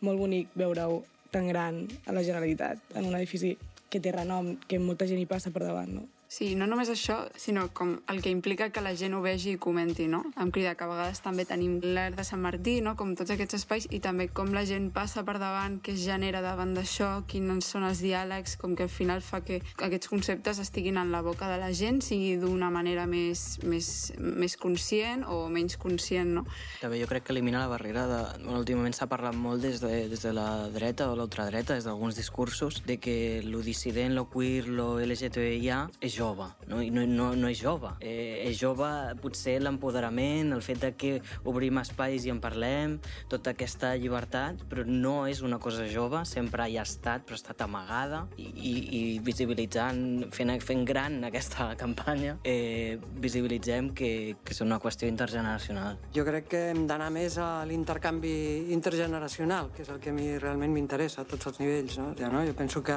[0.00, 3.56] molt bonic veure-ho tan gran a la Generalitat, en un edifici
[3.88, 6.06] que té renom, que molta gent hi passa per davant, no?
[6.28, 9.58] Sí, no només això, sinó com el que implica que la gent ho vegi i
[9.58, 10.20] comenti, no?
[10.36, 12.92] Em crida que a vegades també tenim l'Air de Sant Martí, no?
[13.00, 16.42] Com tots aquests espais, i també com la gent passa per davant, què es genera
[16.44, 21.00] davant d'això, quins són els diàlegs, com que al final fa que aquests conceptes estiguin
[21.00, 23.88] en la boca de la gent, sigui d'una manera més, més,
[24.20, 26.44] més conscient o menys conscient, no?
[26.82, 28.20] També jo crec que elimina la barrera de...
[28.44, 32.20] Bueno, últimament s'ha parlat molt des de, des de la dreta o l'ultradreta, des d'alguns
[32.20, 36.80] discursos, de que lo dissident, lo queer, lo LGTBIA és jove, no?
[36.82, 37.94] No, no, no és jove.
[38.00, 38.88] Eh, és jove
[39.22, 41.12] potser l'empoderament, el fet de que
[41.48, 42.98] obrim espais i en parlem,
[43.30, 47.42] tota aquesta llibertat, però no és una cosa jove, sempre hi ha estat, però ha
[47.42, 54.10] estat amagada, i, i, i visibilitzant, fent, fent gran aquesta campanya, eh, visibilitzem que,
[54.42, 55.98] que és una qüestió intergeneracional.
[56.14, 60.30] Jo crec que hem d'anar més a l'intercanvi intergeneracional, que és el que a mi
[60.38, 61.98] realment m'interessa a tots els nivells.
[62.00, 62.12] No?
[62.18, 62.44] Ja, no?
[62.46, 62.96] Jo penso que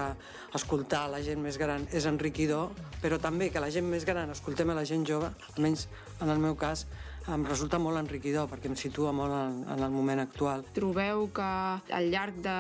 [0.58, 4.70] escoltar la gent més gran és enriquidor, però també que la gent més gran escoltem
[4.72, 5.88] a la gent jove, almenys
[6.22, 6.86] en el meu cas,
[7.30, 10.64] em resulta molt enriquidor perquè em situa molt en, en el moment actual.
[10.74, 11.48] Trobeu que
[11.94, 12.56] al llarg de,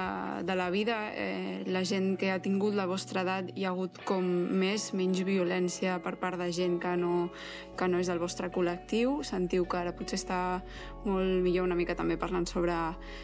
[0.46, 3.98] de la vida eh, la gent que ha tingut la vostra edat hi ha hagut
[4.06, 4.26] com
[4.62, 7.32] més, menys violència per part de gent que no,
[7.78, 9.22] que no és del vostre col·lectiu?
[9.26, 10.42] Sentiu que ara potser està
[11.08, 12.78] molt millor una mica també parlant sobre,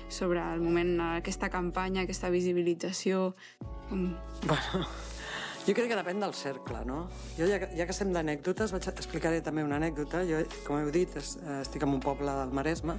[0.09, 3.35] sobre el moment, aquesta campanya, aquesta visibilització?
[3.91, 4.09] Com...
[4.47, 4.87] Bueno,
[5.67, 7.01] jo crec que depèn del cercle, no?
[7.35, 10.21] Jo, ja ja que estem d'anècdotes, vaig explicaré també una anècdota.
[10.29, 12.95] Jo, com heu dit, es, estic en un poble del Maresme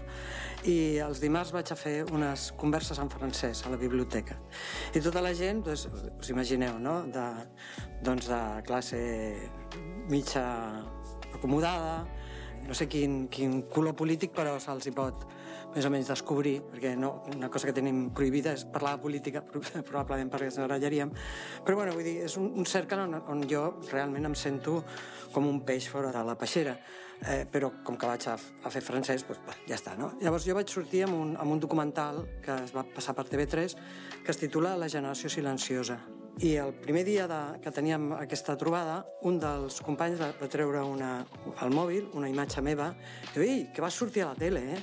[0.69, 4.37] i els dimarts vaig a fer unes converses en francès a la biblioteca.
[4.93, 5.87] I tota la gent, doncs,
[6.21, 7.27] us imagineu, no?, de,
[8.05, 9.01] doncs de classe
[10.13, 10.45] mitja
[11.33, 12.05] acomodada,
[12.69, 15.25] no sé quin, quin color polític, però se'ls hi pot
[15.75, 19.43] més o menys descobrir, perquè no, una cosa que tenim prohibida és parlar de política,
[19.91, 21.13] probablement perquè ens barallaríem.
[21.67, 24.83] Però bueno, vull dir, és un, un cercle on, on jo realment em sento
[25.35, 26.77] com un peix fora de la peixera.
[27.19, 30.13] Eh, però com que vaig a, a fer francès, doncs, ja està, no?
[30.23, 33.75] Llavors jo vaig sortir amb un, amb un documental que es va passar per TV3
[34.23, 35.99] que es titula La generació silenciosa.
[36.39, 40.85] I el primer dia de, que teníem aquesta trobada, un dels companys va, va treure
[40.87, 41.17] una,
[41.59, 44.83] al mòbil una imatge meva i diu, ei, que vas sortir a la tele, eh?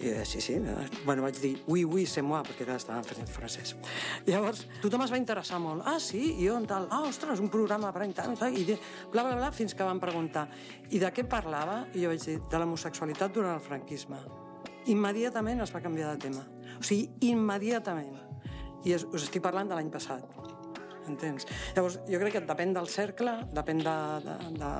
[0.00, 0.56] I jo, sí, sí.
[1.04, 3.74] Bueno, vaig dir, oui, oui, c'est moi, perquè ara estava fent francès.
[4.26, 5.84] Llavors, tothom es va interessar molt.
[5.86, 6.20] Ah, sí?
[6.42, 6.88] I on tal?
[6.90, 8.78] Ah, ostres, un programa per any tal, i de,
[9.12, 10.48] bla, bla, bla, fins que van preguntar.
[10.90, 11.84] I de què parlava?
[11.94, 14.18] I jo vaig dir, de l'homosexualitat durant el franquisme.
[14.90, 16.46] Immediatament es va canviar de tema.
[16.78, 18.16] O sigui, immediatament.
[18.82, 20.42] I es, us estic parlant de l'any passat
[21.08, 21.46] entens?
[21.76, 23.94] Llavors, jo crec que depèn del cercle, depèn de,
[24.26, 24.72] de, de,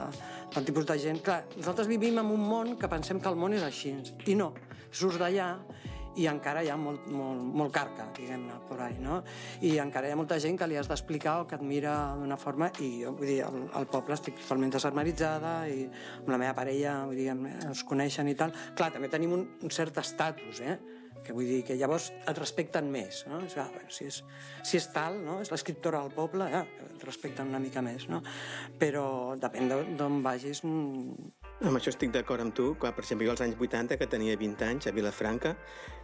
[0.55, 1.23] del tipus de gent.
[1.25, 3.95] Clar, nosaltres vivim en un món que pensem que el món és així,
[4.31, 4.53] i no.
[4.93, 5.49] Surts d'allà
[6.21, 9.23] i encara hi ha molt, molt, molt carca, diguem-ne, por ahí, no?
[9.65, 12.37] I encara hi ha molta gent que li has d'explicar o que et mira d'una
[12.37, 16.57] forma, i jo, vull dir, al, al poble estic totalment desarmaritzada i amb la meva
[16.59, 18.53] parella, vull dir, ens coneixen i tal.
[18.77, 20.77] Clar, també tenim un, un cert estatus, eh?
[21.23, 23.39] que vull dir que llavors et respecten més, no?
[23.47, 24.23] És, ah, bueno, si, és,
[24.67, 25.39] si és tal, no?
[25.45, 28.25] és l'escriptora del poble, ja, et respecten una mica més, no?
[28.83, 29.07] Però
[29.39, 30.65] depèn d'on vagis...
[31.63, 32.73] Amb això estic d'acord amb tu.
[32.75, 35.53] Quan, per exemple, jo als anys 80, que tenia 20 anys, a Vilafranca,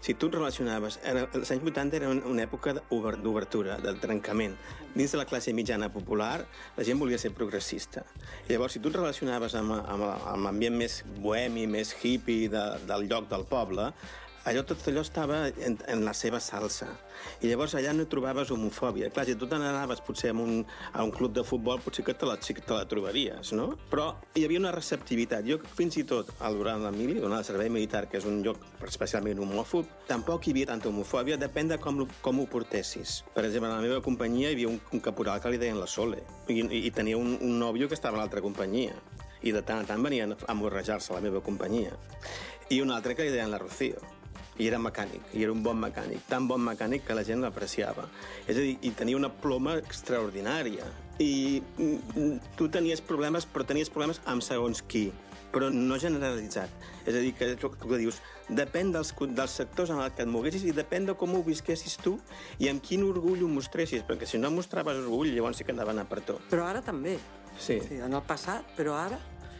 [0.00, 1.00] si tu et relacionaves...
[1.02, 4.54] Era, els anys 80 era una època d'ober- d'obertura, de trencament.
[4.94, 6.44] Dins de la classe mitjana popular,
[6.76, 8.04] la gent volia ser progressista.
[8.46, 13.10] Llavors, si tu et relacionaves amb, amb, amb l'ambient més bohemi, més hippie de, del
[13.10, 13.90] lloc del poble,
[14.50, 16.88] allò, tot allò estava en, en la seva salsa.
[17.42, 19.10] I llavors allà no trobaves homofòbia.
[19.14, 22.14] Clar, si tu te n'anaves potser a un, a un club de futbol, potser que
[22.14, 23.70] te la, sí que te la trobaries, no?
[23.90, 25.46] Però hi havia una receptivitat.
[25.48, 28.40] Jo, fins i tot, al durant la mili, durant el servei militar, que és un
[28.46, 33.22] lloc especialment homòfob, tampoc hi havia tanta homofòbia, depèn de com, com ho portessis.
[33.34, 35.88] Per exemple, a la meva companyia hi havia un, un caporal que li deien la
[35.90, 38.94] Sole, i, i, i tenia un, un nòvio que estava a l'altra companyia
[39.46, 41.94] i de tant en tant venien a morrejar-se a la meva companyia.
[42.74, 44.02] I un altre que li deien la Rocío
[44.58, 48.08] i era mecànic, i era un bon mecànic, tan bon mecànic que la gent l'apreciava.
[48.46, 50.86] És a dir, i tenia una ploma extraordinària.
[51.22, 55.08] I mm, tu tenies problemes, però tenies problemes amb segons qui,
[55.52, 56.74] però no generalitzat.
[57.06, 60.66] És a dir, que, que dius, depèn dels, dels sectors en el que et moguessis
[60.66, 62.18] i depèn de com ho visquessis tu
[62.58, 66.02] i amb quin orgull ho mostressis, perquè si no mostraves orgull, llavors sí que andaven
[66.02, 66.44] a per tot.
[66.52, 67.18] Però ara també.
[67.58, 67.80] Sí.
[67.82, 69.18] sí en el passat, però ara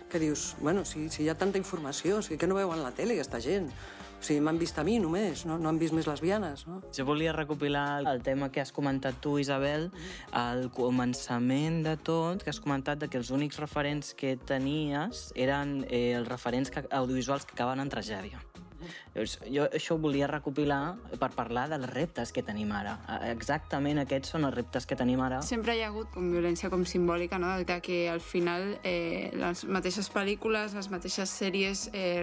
[0.09, 3.15] que dius, bueno, si, si hi ha tanta informació, si que no veuen la tele
[3.15, 3.71] aquesta gent,
[4.19, 6.81] o sigui, m'han vist a mi només, no, no han vist més lesbianes, no?
[6.95, 9.89] Jo volia recopilar el tema que has comentat tu, Isabel,
[10.35, 16.19] al començament de tot, que has comentat que els únics referents que tenies eren eh,
[16.19, 18.43] els referents que, audiovisuals que acaben en tragèdia.
[19.15, 20.81] Llavors, jo això ho volia recopilar
[21.19, 22.97] per parlar dels reptes que tenim ara.
[23.31, 25.41] Exactament aquests són els reptes que tenim ara.
[25.47, 27.57] Sempre hi ha hagut com violència com simbòlica, no?
[27.69, 32.23] de que al final eh, les mateixes pel·lícules, les mateixes sèries eh,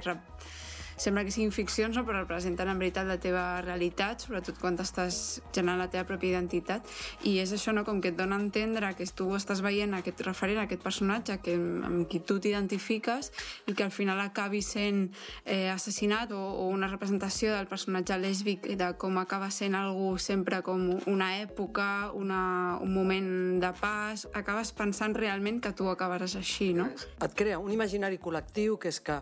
[0.98, 2.06] sembla que siguin ficcions, no?
[2.08, 6.88] però representen en veritat la teva realitat, sobretot quan estàs generant la teva pròpia identitat,
[7.28, 7.86] i és això, no?
[7.88, 11.56] com que et dona a entendre que tu estàs veient aquest referent, aquest personatge que,
[11.56, 13.32] amb qui tu t'identifiques
[13.68, 15.10] i que al final acabi sent
[15.44, 20.62] eh, assassinat o, o una representació del personatge lèsbic de com acaba sent algú sempre
[20.66, 26.72] com una època, una, un moment de pas, acabes pensant realment que tu acabaràs així,
[26.78, 26.88] no?
[27.24, 29.20] Et crea un imaginari col·lectiu que és que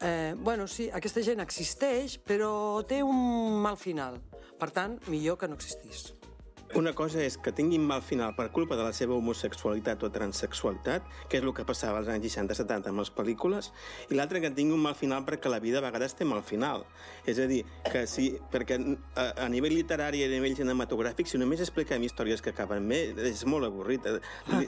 [0.00, 2.52] eh, bueno, sí, aquesta gent existeix, però
[2.88, 4.20] té un mal final.
[4.60, 6.10] Per tant, millor que no existís.
[6.78, 11.06] Una cosa és que tinguin mal final per culpa de la seva homosexualitat o transexualitat,
[11.28, 13.72] que és el que passava als anys 60-70 amb les pel·lícules,
[14.06, 16.84] i l'altra que tingui un mal final perquè la vida a vegades té mal final.
[17.26, 18.78] És a dir, que si, perquè
[19.18, 23.00] a, a nivell literari i a nivell cinematogràfic, si només expliquem històries que acaben bé,
[23.32, 24.06] és molt avorrit.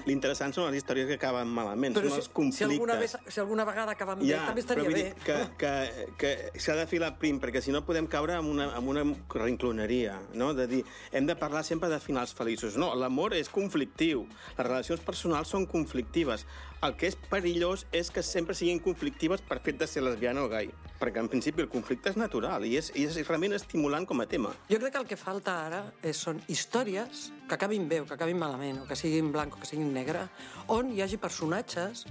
[0.08, 2.66] L'interessant són les històries que acaben malament, Però són si, els conflictes.
[2.66, 5.06] si, alguna vez, si alguna vegada acaben bé, també estaria bé.
[5.22, 5.72] que, que,
[6.18, 9.06] que s'ha de filar prim, perquè si no podem caure en una, en una
[9.38, 10.52] rincloneria, no?
[10.58, 12.78] de dir, hem de parlar sempre de finals feliços.
[12.80, 14.24] No, l'amor és conflictiu,
[14.56, 16.46] les relacions personals són conflictives.
[16.82, 20.48] El que és perillós és que sempre siguin conflictives per fet de ser lesbiana o
[20.50, 24.24] gai, perquè en principi el conflicte és natural i és, i és realment estimulant com
[24.24, 24.50] a tema.
[24.72, 28.16] Jo crec que el que falta ara és, són històries que acabin bé o que
[28.18, 30.26] acabin malament, o que siguin blanc o que siguin negre,
[30.74, 32.06] on hi hagi personatges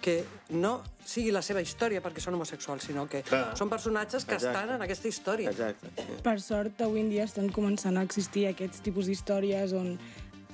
[0.00, 3.56] que no sigui la seva història perquè són homosexuals, sinó que Clar.
[3.58, 4.52] són personatges que Exacte.
[4.52, 5.50] estan en aquesta història.
[5.50, 5.90] Exacte.
[6.22, 9.98] Per sort, avui en dia estan començant a existir aquests tipus d'històries on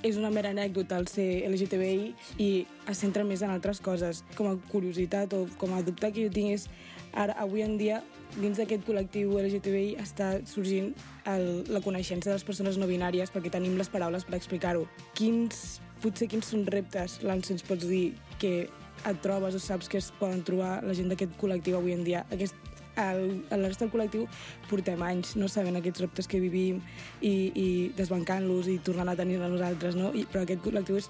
[0.03, 2.49] és una mera anècdota el ser LGTBI i
[2.91, 4.23] es centra més en altres coses.
[4.35, 6.67] Com a curiositat o com a dubte que jo tinc és,
[7.13, 8.01] ara, avui en dia,
[8.35, 10.91] dins d'aquest col·lectiu LGTBI està sorgint
[11.29, 14.87] el, la coneixença de les persones no binàries perquè tenim les paraules per explicar-ho.
[15.15, 18.67] Quins, potser quins són reptes, Lance, ens pots dir, que
[19.09, 22.23] et trobes o saps que es poden trobar la gent d'aquest col·lectiu avui en dia?
[22.33, 22.55] Aquest,
[23.01, 24.27] el, el resta del col·lectiu
[24.69, 26.81] portem anys no sabent aquests reptes que vivim
[27.21, 30.13] i, i desbancant-los i tornant a tenir-ne nosaltres, no?
[30.13, 31.09] I, però aquest col·lectiu és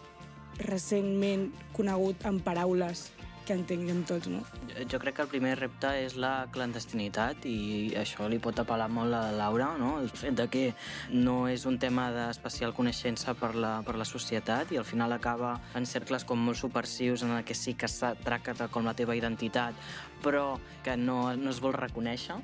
[0.64, 3.08] recentment conegut amb paraules
[3.46, 4.42] que entenguem tots, no?
[4.90, 9.14] Jo, crec que el primer repte és la clandestinitat i això li pot apel·lar molt
[9.14, 9.98] a la Laura, no?
[10.02, 10.64] El fet de que
[11.12, 15.56] no és un tema d'especial coneixença per la, per la societat i al final acaba
[15.78, 19.16] en cercles com molt supersius en el que sí que es tracta com la teva
[19.16, 19.76] identitat
[20.24, 22.40] però que no, no es vol reconèixer.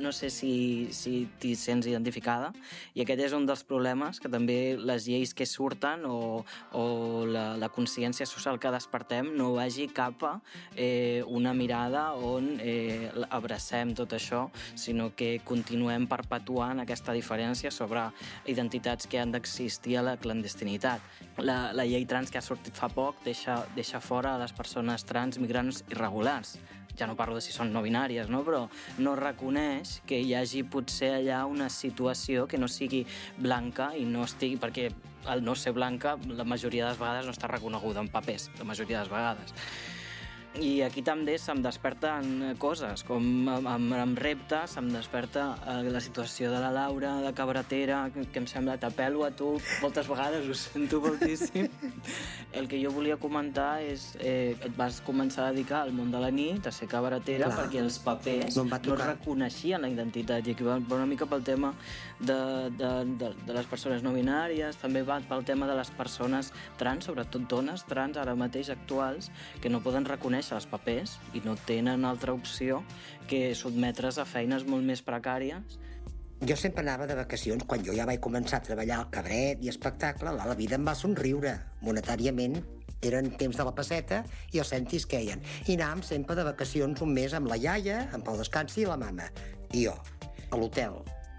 [0.00, 2.54] No sé si, si t'hi sents identificada.
[2.96, 6.40] I aquest és un dels problemes que també les lleis que surten o,
[6.72, 6.84] o
[7.28, 10.32] la, la consciència social que despertem no vagi cap a
[10.72, 18.06] eh, una mirada on eh, abracem tot això, sinó que continuem perpetuant aquesta diferència sobre
[18.48, 21.04] identitats que han d'existir a la clandestinitat.
[21.44, 25.36] La, la llei trans que ha sortit fa poc deixa, deixa fora les persones trans
[25.42, 26.56] migrants irregulars
[26.98, 28.42] ja no parlo de si són no binàries, no?
[28.46, 28.66] però
[28.98, 33.04] no reconeix que hi hagi potser allà una situació que no sigui
[33.38, 34.60] blanca i no estigui...
[34.60, 34.90] perquè
[35.32, 38.68] el no ser blanca la majoria de les vegades no està reconeguda en papers, la
[38.68, 39.54] majoria de les vegades.
[40.54, 46.52] I aquí també se'm desperten coses, com amb, amb reptes, se'm desperta eh, la situació
[46.52, 50.54] de la Laura, de cabretera, que, que em sembla t'apel·lo a tu, moltes vegades ho
[50.54, 51.66] sento moltíssim.
[52.60, 56.20] El que jo volia comentar és, eh, et vas començar a dedicar al món de
[56.22, 57.64] la nit, a ser cabretera, Clar.
[57.64, 61.72] perquè els papers No no reconeixien la identitat, i aquí va una mica pel tema
[62.20, 62.38] de,
[62.78, 67.10] de, de, de les persones no binàries, també va pel tema de les persones trans,
[67.10, 72.04] sobretot dones trans ara mateix actuals, que no poden reconèixer els papers i no tenen
[72.04, 72.82] altra opció
[73.30, 75.78] que sotmetre's a feines molt més precàries
[76.44, 79.70] Jo sempre anava de vacacions, quan jo ja vaig començar a treballar al cabret i
[79.70, 81.54] espectacle, la, la vida em va somriure.
[81.86, 82.58] Monetàriament
[83.00, 84.18] eren temps de la passeta
[84.52, 85.40] i els centis queien.
[85.64, 88.98] I anàvem sempre de vacacions un mes amb la iaia, amb el descansi i la
[89.00, 89.30] mama.
[89.72, 89.94] I jo,
[90.50, 90.98] a l'hotel.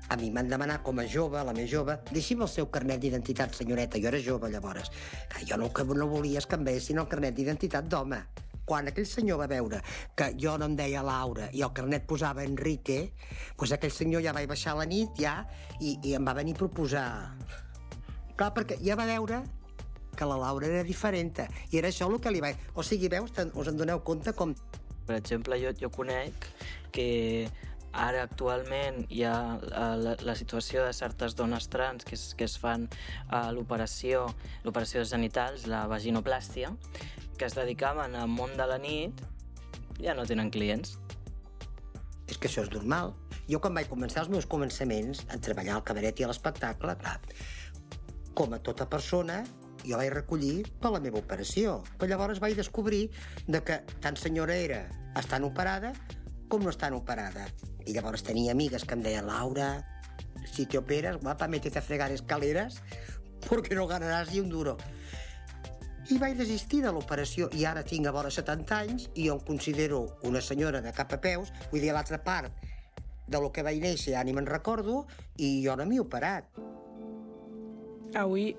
[0.09, 3.53] A mi m'han demanat com a jove, la més jove, deixi'm el seu carnet d'identitat,
[3.57, 4.01] senyoreta.
[4.01, 4.89] Jo era jove, llavors.
[5.33, 8.23] Que jo no, que no volia és que em veiessin el carnet d'identitat d'home.
[8.65, 9.82] Quan aquell senyor va veure
[10.17, 13.12] que jo no em deia Laura i el carnet posava Enrique,
[13.58, 15.38] doncs aquell senyor ja vaig baixar la nit ja
[15.80, 17.06] i, i em va venir a proposar...
[18.36, 19.43] Clar, perquè ja va veure
[20.15, 21.38] que la Laura era diferent
[21.71, 22.58] i era això el que li vaig...
[22.75, 24.56] O sigui, veus, us en doneu compte com
[25.06, 26.47] Per exemple, jo, jo conec
[26.95, 27.45] que
[27.95, 32.47] ara actualment hi ha eh, la, la situació de certes dones trans que es, que
[32.47, 32.88] es fan
[33.30, 34.25] a l'operació
[34.65, 36.73] l'operació de genitals, la vaginoplàstia,
[37.37, 39.21] que es dedicaven al món de la nit,
[40.01, 40.97] ja no tenen clients.
[42.25, 43.13] és que això és normal.
[43.45, 47.19] Jo quan vaig començar els meus començaments a treballar al cabaret i a l'espectacle, clar,
[48.33, 49.43] com a tota persona,
[49.85, 51.77] jo vaig recollir per la meva operació.
[51.99, 53.09] Però llavors vaig descobrir
[53.47, 54.81] de que tant senyora era
[55.15, 55.93] estant operada
[56.49, 57.45] com no estant operada.
[57.85, 59.85] I llavors tenia amigues que em deien, Laura,
[60.51, 62.81] si te operas, guapa, métete a fregar escaleras
[63.49, 64.77] porque no ganaràs ni un duro.
[66.05, 69.39] I vaig desistir de l'operació i ara tinc a vora 70 anys i jo em
[69.47, 72.53] considero una senyora de cap a peus, vull dir, l'altra part
[73.25, 75.07] de lo que vaig néixer ja ni me'n recordo
[75.41, 76.45] i jo no m'he operat.
[78.21, 78.51] Avui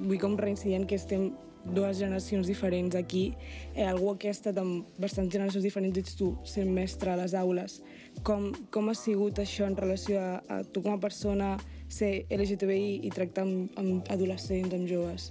[0.00, 1.28] vull com reincident que estem
[1.76, 3.36] dues generacions diferents aquí.
[3.76, 7.36] Eh, algú que ha estat amb bastants generacions diferents ets tu, sent mestre a les
[7.38, 7.78] aules.
[8.26, 11.54] Com, com ha sigut això en relació a, a tu com a persona
[11.86, 15.30] ser LGTBI i tractar amb, amb adolescents, amb joves?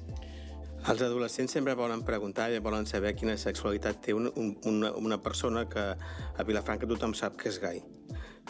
[0.88, 5.18] Els adolescents sempre volen preguntar i volen saber quina sexualitat té un, un, una, una
[5.20, 7.82] persona que a Vilafranca tothom sap que és gai.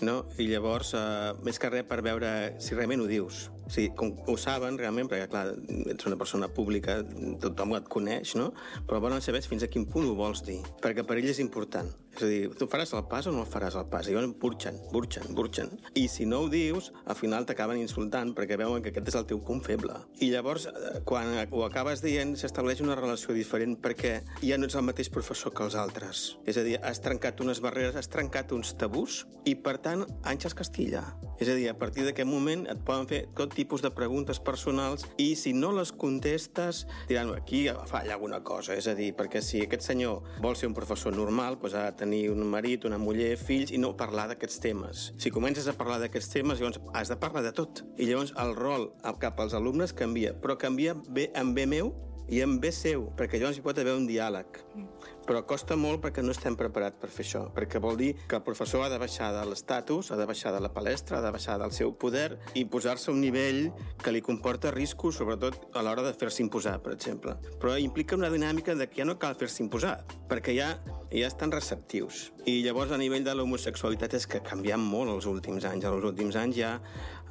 [0.06, 0.20] No?
[0.38, 2.30] I llavors, eh, més que res per veure
[2.62, 3.48] si realment ho dius.
[3.68, 5.46] O sigui, com ho saben realment, perquè clar,
[5.92, 7.02] ets una persona pública,
[7.44, 8.54] tothom et coneix, no?
[8.88, 11.92] Però volen saber fins a quin punt ho vols dir, perquè per ell és important.
[12.18, 14.08] És a dir, tu faràs el pas o no el faràs el pas?
[14.10, 15.70] I llavors burxen, burxen, burxen.
[15.94, 19.28] I si no ho dius, al final t'acaben insultant perquè veuen que aquest és el
[19.30, 19.94] teu punt feble.
[20.26, 24.80] I llavors, eh, quan ho acabes dient, s'estableix una relació diferent perquè ja no ets
[24.80, 26.40] el mateix professor que els altres.
[26.50, 30.58] És a dir, has trencat unes barreres, has trencat uns tabús i, per tant, Àngels
[30.58, 31.06] Castilla.
[31.38, 35.08] És a dir, a partir d'aquest moment et poden fer tot tipus de preguntes personals
[35.18, 38.78] i si no les contestes diran aquí falla alguna cosa.
[38.78, 41.98] És a dir, perquè si aquest senyor vol ser un professor normal, doncs ha de
[42.04, 45.12] tenir un marit, una muller, fills i no parlar d'aquests temes.
[45.18, 47.84] Si comences a parlar d'aquests temes, llavors has de parlar de tot.
[47.98, 51.96] I llavors el rol cap als alumnes canvia, però canvia bé en bé meu
[52.30, 54.60] i en bé seu, perquè llavors hi pot haver un diàleg.
[55.28, 58.44] Però costa molt perquè no estem preparats per fer això, perquè vol dir que el
[58.48, 61.58] professor ha de baixar de l'estatus, ha de baixar de la palestra, ha de baixar
[61.60, 63.68] del seu poder i posar-se a un nivell
[64.04, 67.36] que li comporta riscos, sobretot a l'hora de fer-se imposar, per exemple.
[67.60, 69.98] Però implica una dinàmica de que ja no cal fer-se imposar,
[70.32, 70.72] perquè ja
[71.12, 72.32] ja estan receptius.
[72.48, 75.88] I llavors a nivell de l'homosexualitat és que ha canviat molt els últims anys.
[75.88, 76.72] Els últims anys ja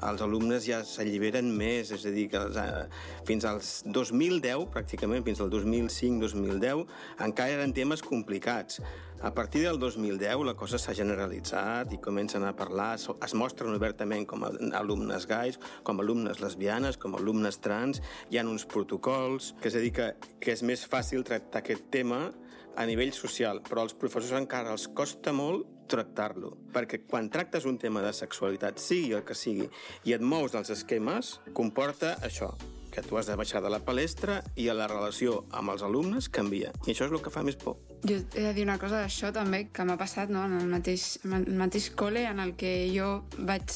[0.03, 2.87] els alumnes ja s'alliberen més, és a dir, que els, eh,
[3.25, 6.87] fins als 2010, pràcticament, fins al 2005-2010,
[7.25, 8.81] encara eren temes complicats.
[9.25, 14.27] A partir del 2010 la cosa s'ha generalitzat i comencen a parlar, es- mostren obertament
[14.27, 18.67] com a alumnes gais, com a alumnes lesbianes, com a alumnes trans, hi ha uns
[18.67, 22.31] protocols, que és a dir, que, que és més fàcil tractar aquest tema
[22.77, 27.79] a nivell social, però als professors encara els costa molt tractar-lo, perquè quan tractes un
[27.83, 29.69] tema de sexualitat, sigui el que sigui,
[30.05, 32.53] i et mous dels esquemes, comporta això,
[32.97, 36.73] que tu has de baixar de la palestra i la relació amb els alumnes canvia.
[36.87, 37.77] I això és el que fa més por.
[38.09, 40.45] Jo he de dir una cosa d'això també, que m'ha passat no?
[40.49, 43.75] en el mateix, en el mateix col·le en el que jo vaig,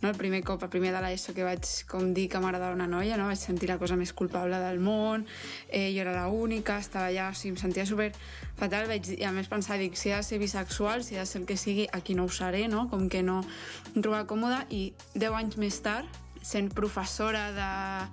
[0.00, 2.88] no, el primer cop, el primer de l'ESO que vaig com dir que m'agradava una
[2.88, 3.28] noia, no?
[3.28, 5.26] vaig sentir la cosa més culpable del món,
[5.68, 8.10] eh, jo era la única, estava allà, o sigui, em sentia super
[8.56, 11.28] fatal, vaig, i a més pensar, dic, si he de ser bisexual, si he de
[11.28, 12.88] ser el que sigui, aquí no ho seré, no?
[12.92, 13.42] com que no
[13.92, 14.86] em trobava còmoda, i
[15.16, 17.70] 10 anys més tard, sent professora de,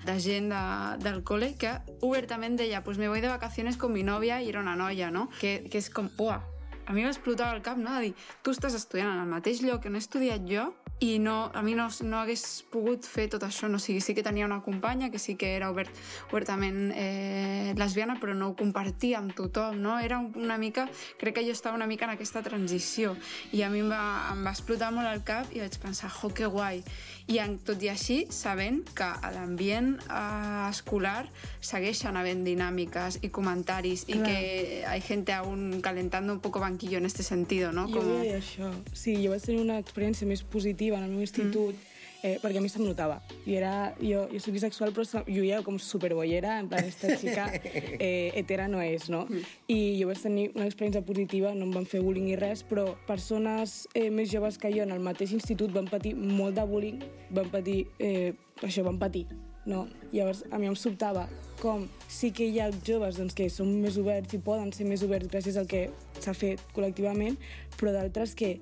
[0.08, 0.64] de gent de,
[1.04, 4.62] del col·le que obertament deia pues me voy de vacaciones con mi novia i era
[4.64, 5.28] una noia, no?
[5.42, 6.40] Que, que és com, uah,
[6.88, 7.94] a mi m'explotava el cap, no?
[8.00, 10.72] De dir, tu estàs estudiant en el mateix lloc no he estudiat jo
[11.02, 13.80] i no, a mi no, no hagués pogut fer tot això, no?
[13.80, 15.90] O sigui, sí que tenia una companya que sí que era obert,
[16.30, 19.96] obertament eh, lesbiana, però no ho compartia amb tothom, no?
[20.00, 23.16] Era un- una mica, crec que jo estava una mica en aquesta transició
[23.52, 26.30] i a mi em va, em va explotar molt el cap i vaig pensar, jo,
[26.38, 26.84] que guai.
[27.28, 31.28] I en, tot i així, sabent que a l'ambient eh, escolar
[31.62, 34.26] segueixen havent dinàmiques i comentaris i Clar.
[34.26, 37.88] que hay gente aún calentando un poco banquillo en este sentido, no?
[37.92, 38.72] Jo deia això.
[38.94, 41.91] Sí, jo vaig tenir una experiència més positiva en el meu institut, mm.
[42.22, 43.20] Eh, perquè a mi se'm notava.
[43.46, 47.48] Jo, era, jo, jo soc bisexual, però jo ja com superbollera, en plan, esta xica
[47.62, 49.26] eh, hetera no és, no?
[49.30, 49.46] Mm.
[49.74, 52.92] I jo vaig tenir una experiència positiva, no em van fer bullying i res, però
[53.08, 57.02] persones eh, més joves que jo en el mateix institut van patir molt de bullying,
[57.34, 59.28] van patir, eh, això, van patir,
[59.66, 59.88] no?
[60.12, 61.28] Llavors, a mi em sobtava
[61.62, 65.04] com sí que hi ha joves doncs, que són més oberts i poden ser més
[65.06, 65.86] oberts gràcies al que
[66.20, 67.38] s'ha fet col·lectivament,
[67.78, 68.56] però d'altres que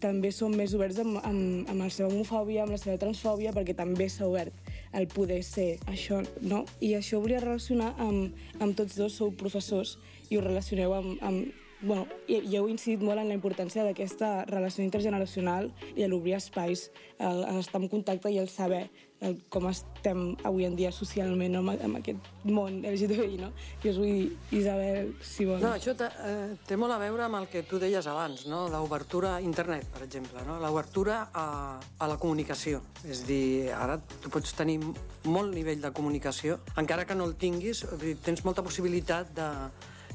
[0.00, 3.76] també són més oberts amb, amb, amb la seva homofòbia, amb la seva transfòbia, perquè
[3.76, 6.64] també s'ha obert el poder ser això, no?
[6.80, 9.96] I això ho volia relacionar amb, amb tots dos, sou professors,
[10.30, 14.84] i ho relacioneu amb, amb bueno, i heu incidit molt en la importància d'aquesta relació
[14.84, 16.88] intergeneracional i l'obrir espais,
[17.18, 18.86] estar en contacte i el saber
[19.24, 23.50] el, com estem avui en dia socialment amb, amb aquest món LGTBI, no?
[23.82, 24.26] Jo us vull dir,
[24.58, 25.64] Isabel, si vols.
[25.64, 28.66] No, això té, eh, té molt a veure amb el que tu deies abans, no?
[28.72, 30.58] l'obertura a internet, per exemple, no?
[30.62, 31.48] l'obertura a,
[31.80, 32.82] a la comunicació.
[33.08, 34.78] És dir, ara tu pots tenir
[35.24, 37.84] molt nivell de comunicació, encara que no el tinguis,
[38.24, 39.50] tens molta possibilitat de,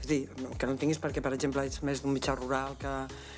[0.02, 0.22] és dir,
[0.58, 2.91] que no tinguis perquè, per exemple, ets més d'un mitjà rural que,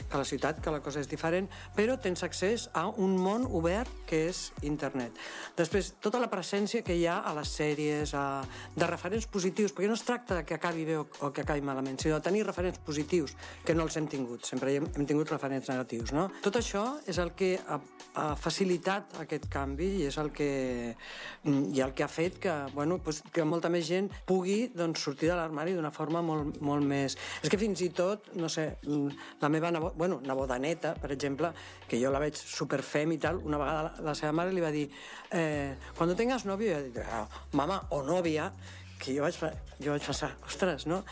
[0.09, 3.91] que la ciutat, que la cosa és diferent, però tens accés a un món obert
[4.09, 5.19] que és internet.
[5.57, 8.43] Després, tota la presència que hi ha a les sèries, a,
[8.75, 11.99] de referents positius, perquè no es tracta que acabi bé o, o que acabi malament,
[11.99, 13.35] sinó de tenir referents positius,
[13.65, 16.13] que no els hem tingut, sempre hem, hem tingut referents negatius.
[16.15, 16.29] No?
[16.45, 17.79] Tot això és el que ha,
[18.19, 20.95] ha facilitat aquest canvi i és el que,
[21.43, 25.03] mm, i el que ha fet que, bueno, doncs, que molta més gent pugui doncs,
[25.03, 27.17] sortir de l'armari d'una forma molt, molt més...
[27.41, 31.11] És que fins i tot, no sé, mm, la meva nebo, bueno, neboda neta, per
[31.15, 31.53] exemple,
[31.89, 34.71] que jo la veig superfem i tal, una vegada la, la seva mare li va
[34.73, 34.87] dir
[35.31, 37.25] eh, quan tengas novio, jo dic, ah,
[37.57, 38.51] mama, o novia,
[38.99, 39.37] que jo vaig,
[39.83, 41.03] jo vaig pensar, ostres, no?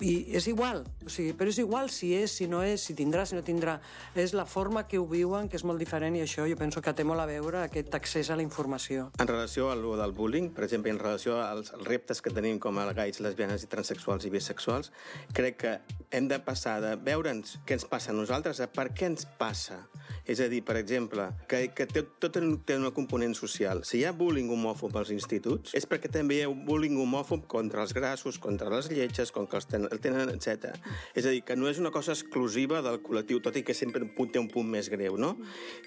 [0.00, 3.26] I és igual, o sigui, però és igual si és, si no és, si tindrà,
[3.28, 3.76] si no tindrà.
[4.16, 6.94] És la forma que ho viuen, que és molt diferent, i això jo penso que
[6.96, 9.10] té molt a veure aquest accés a la informació.
[9.20, 12.80] En relació a lo del bullying, per exemple, en relació als reptes que tenim com
[12.80, 14.88] a gais, lesbianes i transexuals i bisexuals,
[15.36, 15.74] crec que
[16.16, 19.82] hem de passar de veure'ns què ens passa a nosaltres a per què ens passa.
[20.24, 23.82] És a dir, per exemple, que, que té, tot té una component social.
[23.84, 27.82] Si hi ha bullying homòfob als instituts, és perquè també hi ha bullying homòfob contra
[27.84, 30.74] els grassos, contra les lletges, contra els ten el tenen, etc.
[31.14, 34.04] És a dir, que no és una cosa exclusiva del col·lectiu, tot i que sempre
[34.04, 35.36] té un punt més greu, no?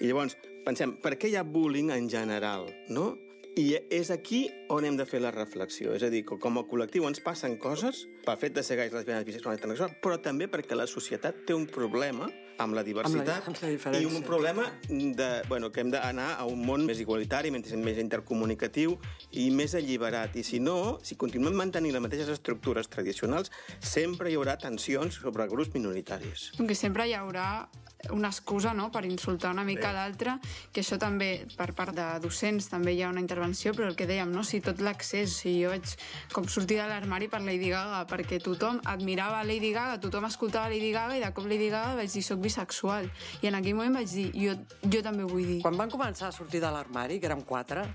[0.00, 3.14] I llavors, pensem, per què hi ha bullying en general, no?
[3.54, 5.92] I és aquí on hem de fer la reflexió.
[5.94, 8.90] És a dir, que com a col·lectiu ens passen coses pel fet de ser gais,
[8.92, 9.62] lesbianes, bisexuals
[10.02, 12.26] però també perquè la societat té un problema
[12.58, 14.08] amb la diversitat amb la i diferència.
[14.08, 18.98] un problema de, bueno, que hem d'anar a un món més igualitari, més, més intercomunicatiu
[19.32, 20.36] i més alliberat.
[20.36, 23.50] I si no, si continuem mantenint les mateixes estructures tradicionals,
[23.80, 26.52] sempre hi haurà tensions sobre grups minoritaris.
[26.64, 27.68] que sempre hi haurà
[28.10, 29.94] una excusa no, per insultar una mica Sí.
[29.94, 30.38] l'altre,
[30.72, 34.06] que això també, per part de docents, també hi ha una intervenció, però el que
[34.06, 34.44] dèiem, no?
[34.44, 35.30] si tot l'accés.
[35.44, 35.96] Sigui, jo vaig
[36.32, 40.92] com sortir de l'armari per Lady Gaga, perquè tothom admirava Lady Gaga, tothom escoltava Lady
[40.92, 43.08] Gaga, i de cop Lady Gaga vaig dir, soc bisexual.
[43.42, 45.58] I en aquell moment vaig dir, jo, jo també vull dir.
[45.64, 47.86] Quan van començar a sortir de l'armari, que érem quatre,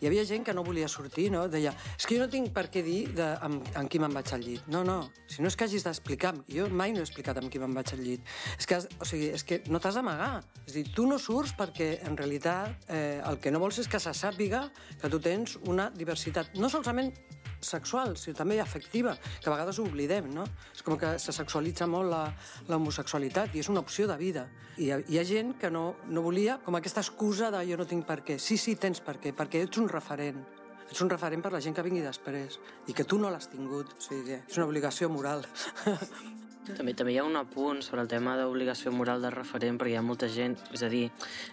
[0.00, 1.46] hi havia gent que no volia sortir, no?
[1.52, 4.32] Deia, és que jo no tinc per què dir de, amb, amb qui me'n vaig
[4.34, 4.66] al llit.
[4.72, 4.98] No, no,
[5.30, 6.34] si no és que hagis d'explicar.
[6.52, 8.34] Jo mai no he explicat amb qui me'n vaig al llit.
[8.58, 10.44] És que, has, o sigui, és que no t'has d'amagar.
[10.66, 14.00] És dir, tu no surts perquè, en realitat, eh, el que no vols és que
[14.02, 14.66] se sàpiga
[15.00, 17.12] que tu tens una diversitat, no solament
[17.60, 20.46] sexual, sinó també afectiva, que a vegades oblidem, no?
[20.74, 22.22] És com que se sexualitza molt la,
[22.68, 24.46] la homosexualitat i és una opció de vida.
[24.76, 27.80] I hi ha, hi ha gent que no, no volia com aquesta excusa de jo
[27.80, 28.38] no tinc per què.
[28.42, 30.42] Sí, sí, tens per què, perquè ets un referent.
[30.86, 33.96] Ets un referent per la gent que vingui després i que tu no l'has tingut.
[33.96, 35.46] O sigui, és una obligació moral.
[36.66, 39.98] També, també hi ha un apunt sobre el tema d'obligació moral de referent, perquè hi
[40.00, 41.04] ha molta gent, és a dir,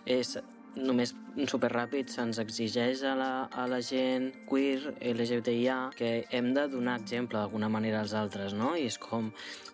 [0.10, 0.32] és
[0.76, 1.14] només
[1.50, 7.40] superràpid se'ns exigeix a la, a la gent queer, LGBTIA, que hem de donar exemple
[7.40, 8.74] d'alguna manera als altres, no?
[8.78, 9.32] I és com,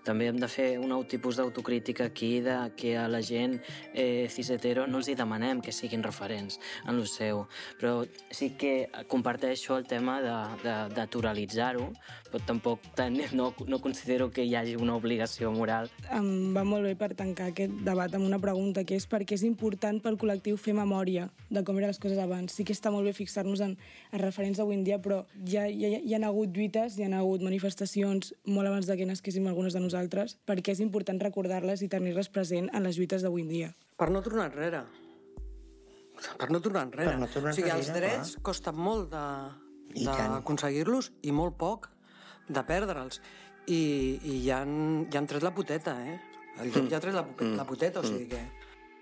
[0.07, 3.59] també hem de fer un tipus d'autocrítica aquí de que a la gent
[3.93, 7.45] eh, cis-hetero no els hi demanem que siguin referents en el seu,
[7.79, 11.89] però sí que comparteixo el tema de, de, naturalitzar-ho,
[12.29, 15.91] però tampoc ten, no, no considero que hi hagi una obligació moral.
[16.15, 19.35] Em va molt bé per tancar aquest debat amb una pregunta, que és per què
[19.35, 22.53] és important pel col·lectiu fer memòria de com eren les coses abans.
[22.53, 23.75] Sí que està molt bé fixar-nos en,
[24.11, 27.45] en referents d'avui en dia, però ja, ja, hi ha hagut lluites, hi ha hagut
[27.45, 32.31] manifestacions molt abans de que nasquéssim algunes de nosaltres, perquè és important recordar-les i tenir-les
[32.33, 33.71] present en les lluites d'avui en dia.
[33.99, 34.83] Per no tornar enrere.
[36.39, 37.13] Per no tornar enrere.
[37.13, 38.47] Per no tornar o sigui, els enrere, drets clar.
[38.51, 39.13] costen molt
[39.95, 41.89] I d'aconseguir-los i molt poc
[42.49, 43.21] de perdre'ls.
[43.69, 43.81] I,
[44.25, 46.17] i ja, han, ja han tret la puteta, eh?
[46.59, 47.23] El llop ja ha tret la,
[47.55, 48.41] la puteta, o sigui que...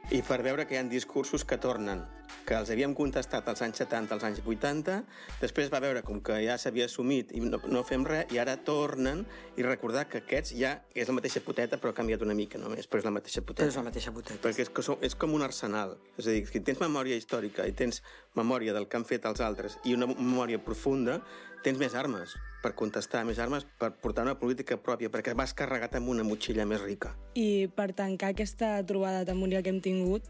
[0.07, 1.99] I per veure que hi ha discursos que tornen,
[2.47, 5.01] que els havíem contestat als anys 70, als anys 80,
[5.41, 8.55] després va veure com que ja s'havia assumit i no, no fem res, i ara
[8.69, 9.25] tornen
[9.59, 12.87] i recordar que aquests ja és la mateixa puteta, però ha canviat una mica només,
[12.87, 13.67] però és la mateixa puteta.
[13.67, 14.39] És la mateixa puteta.
[14.47, 15.97] Perquè és, que so- és com un arsenal.
[16.15, 17.99] És a dir, si tens memòria històrica i tens
[18.39, 21.19] memòria del que han fet els altres i una memòria profunda,
[21.67, 25.97] tens més armes per contestar, més armes per portar una política pròpia, perquè vas carregat
[25.99, 27.13] amb una motxilla més rica.
[27.35, 30.27] I per tancar aquesta trobada tan bonica que hem tingut,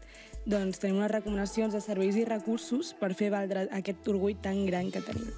[0.48, 4.92] doncs tenim unes recomanacions de serveis i recursos per fer valdre aquest orgull tan gran
[4.94, 5.32] que tenim.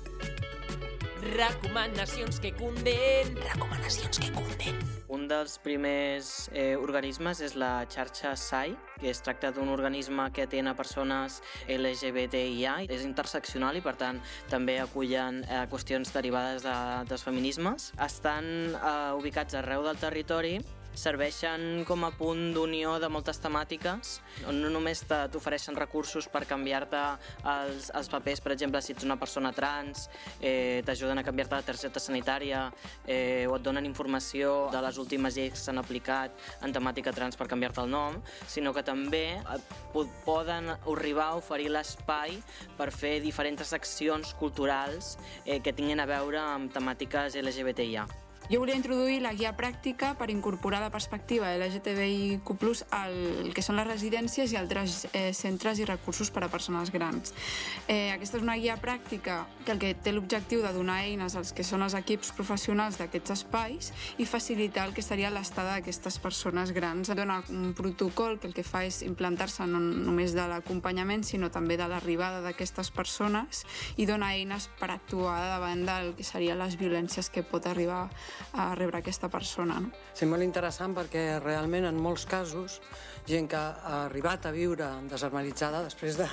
[1.21, 3.37] Recomanacions que cunden.
[3.37, 4.79] Recomanacions que cunden.
[5.13, 10.47] Un dels primers eh, organismes és la xarxa SAI, que es tracta d'un organisme que
[10.49, 16.77] atén a persones LGBTIA, és interseccional i per tant també acullen eh, qüestions derivades de,
[17.11, 17.93] dels feminismes.
[18.01, 20.57] Estan eh, ubicats arreu del territori
[20.95, 24.19] serveixen com a punt d'unió de moltes temàtiques,
[24.49, 27.01] on no només t'ofereixen recursos per canviar-te
[27.53, 30.09] els, els papers, per exemple, si ets una persona trans,
[30.41, 32.67] eh, t'ajuden a canviar-te la targeta sanitària
[33.07, 36.35] eh, o et donen informació de les últimes lleis que s'han aplicat
[36.65, 39.41] en temàtica trans per canviar-te el nom, sinó que també
[40.25, 42.39] poden arribar a oferir l'espai
[42.79, 48.09] per fer diferents accions culturals eh, que tinguin a veure amb temàtiques LGBTIA.
[48.51, 52.49] Jo volia introduir la guia pràctica per incorporar la perspectiva LGTBIQ+,
[52.91, 57.31] al que són les residències i altres eh, centres i recursos per a persones grans.
[57.87, 61.53] Eh, aquesta és una guia pràctica que el que té l'objectiu de donar eines als
[61.55, 66.75] que són els equips professionals d'aquests espais i facilitar el que seria l'estada d'aquestes persones
[66.75, 67.15] grans.
[67.15, 71.79] Dona un protocol que el que fa és implantar-se no només de l'acompanyament, sinó també
[71.79, 73.63] de l'arribada d'aquestes persones
[73.95, 78.09] i dona eines per actuar davant del que serien les violències que pot arribar
[78.53, 79.79] a rebre aquesta persona.
[79.81, 79.93] No?
[80.15, 82.81] Sí, molt interessant perquè realment en molts casos
[83.27, 86.27] gent que ha arribat a viure desarmaritzada després de,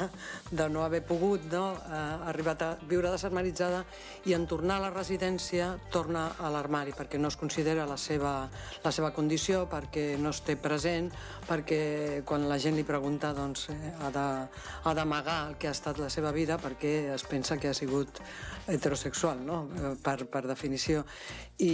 [0.52, 1.76] de no haver pogut, no?
[1.88, 3.84] ha arribat a viure desarmaritzada
[4.26, 8.34] i en tornar a la residència torna a l'armari perquè no es considera la seva,
[8.84, 11.12] la seva condició, perquè no es té present,
[11.48, 16.12] perquè quan la gent li pregunta doncs, eh, ha d'amagar el que ha estat la
[16.14, 18.22] seva vida perquè es pensa que ha sigut
[18.68, 19.68] heterosexual, no?
[19.78, 21.06] Eh, per, per definició.
[21.58, 21.72] I,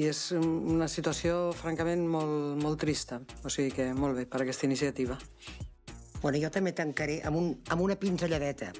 [0.00, 3.20] I és una situació, francament, molt, molt trista.
[3.44, 5.18] O sigui que molt bé per aquesta iniciativa.
[6.20, 8.70] Bueno, jo també tancaré amb, un, amb una pinzelladeta.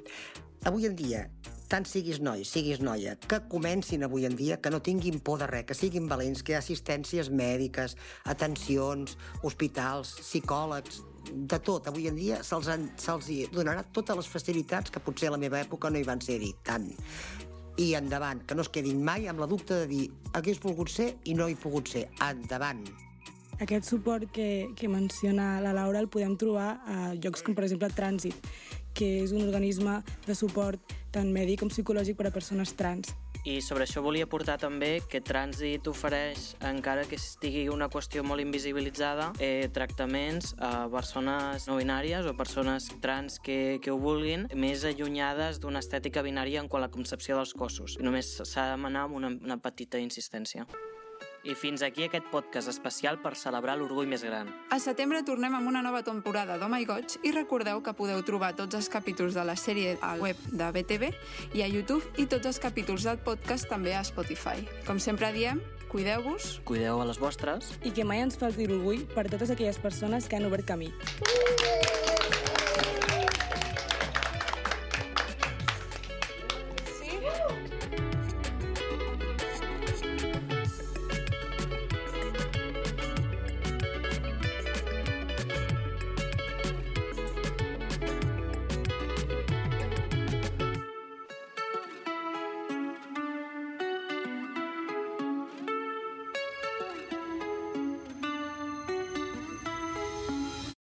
[0.69, 1.25] Avui en dia,
[1.73, 5.49] tant siguis noi, siguis noia, que comencin avui en dia, que no tinguin por de
[5.51, 7.97] res, que siguin valents, que hi ha assistències mèdiques,
[8.31, 11.01] atencions, hospitals, psicòlegs,
[11.33, 11.89] de tot.
[11.89, 12.69] Avui en dia se'ls
[13.25, 16.53] se donarà totes les facilitats que potser a la meva època no hi van ser-hi
[16.67, 16.91] tant.
[17.81, 20.05] I endavant, que no es quedin mai amb la dubte de dir
[20.35, 22.11] hagués volgut ser i no he pogut ser.
[22.21, 22.85] Endavant.
[23.63, 27.93] Aquest suport que, que menciona la Laura el podem trobar a llocs com, per exemple,
[27.95, 28.35] trànsit,
[28.91, 33.13] que és un organisme de suport tant mèdic com psicològic per a persones trans.
[33.43, 38.43] I sobre això volia portar també que Trànsit ofereix, encara que estigui una qüestió molt
[38.43, 44.87] invisibilitzada, eh, tractaments a persones no binàries o persones trans que, que ho vulguin, més
[44.87, 47.99] allunyades d'una estètica binària en quant a la concepció dels cossos.
[47.99, 50.67] I només s'ha de demanar amb una, una petita insistència.
[51.43, 54.51] I fins aquí aquest podcast especial per celebrar l'orgull més gran.
[54.71, 58.53] A setembre tornem amb una nova temporada d'Home i Goig i recordeu que podeu trobar
[58.59, 61.11] tots els capítols de la sèrie al web de BTV
[61.59, 64.63] i a YouTube i tots els capítols del podcast també a Spotify.
[64.87, 65.59] Com sempre diem,
[65.91, 67.75] cuideu-vos, Cuideu a les vostres.
[67.83, 70.93] I que mai ens falti l'orgull per totes aquelles persones que han obert camí.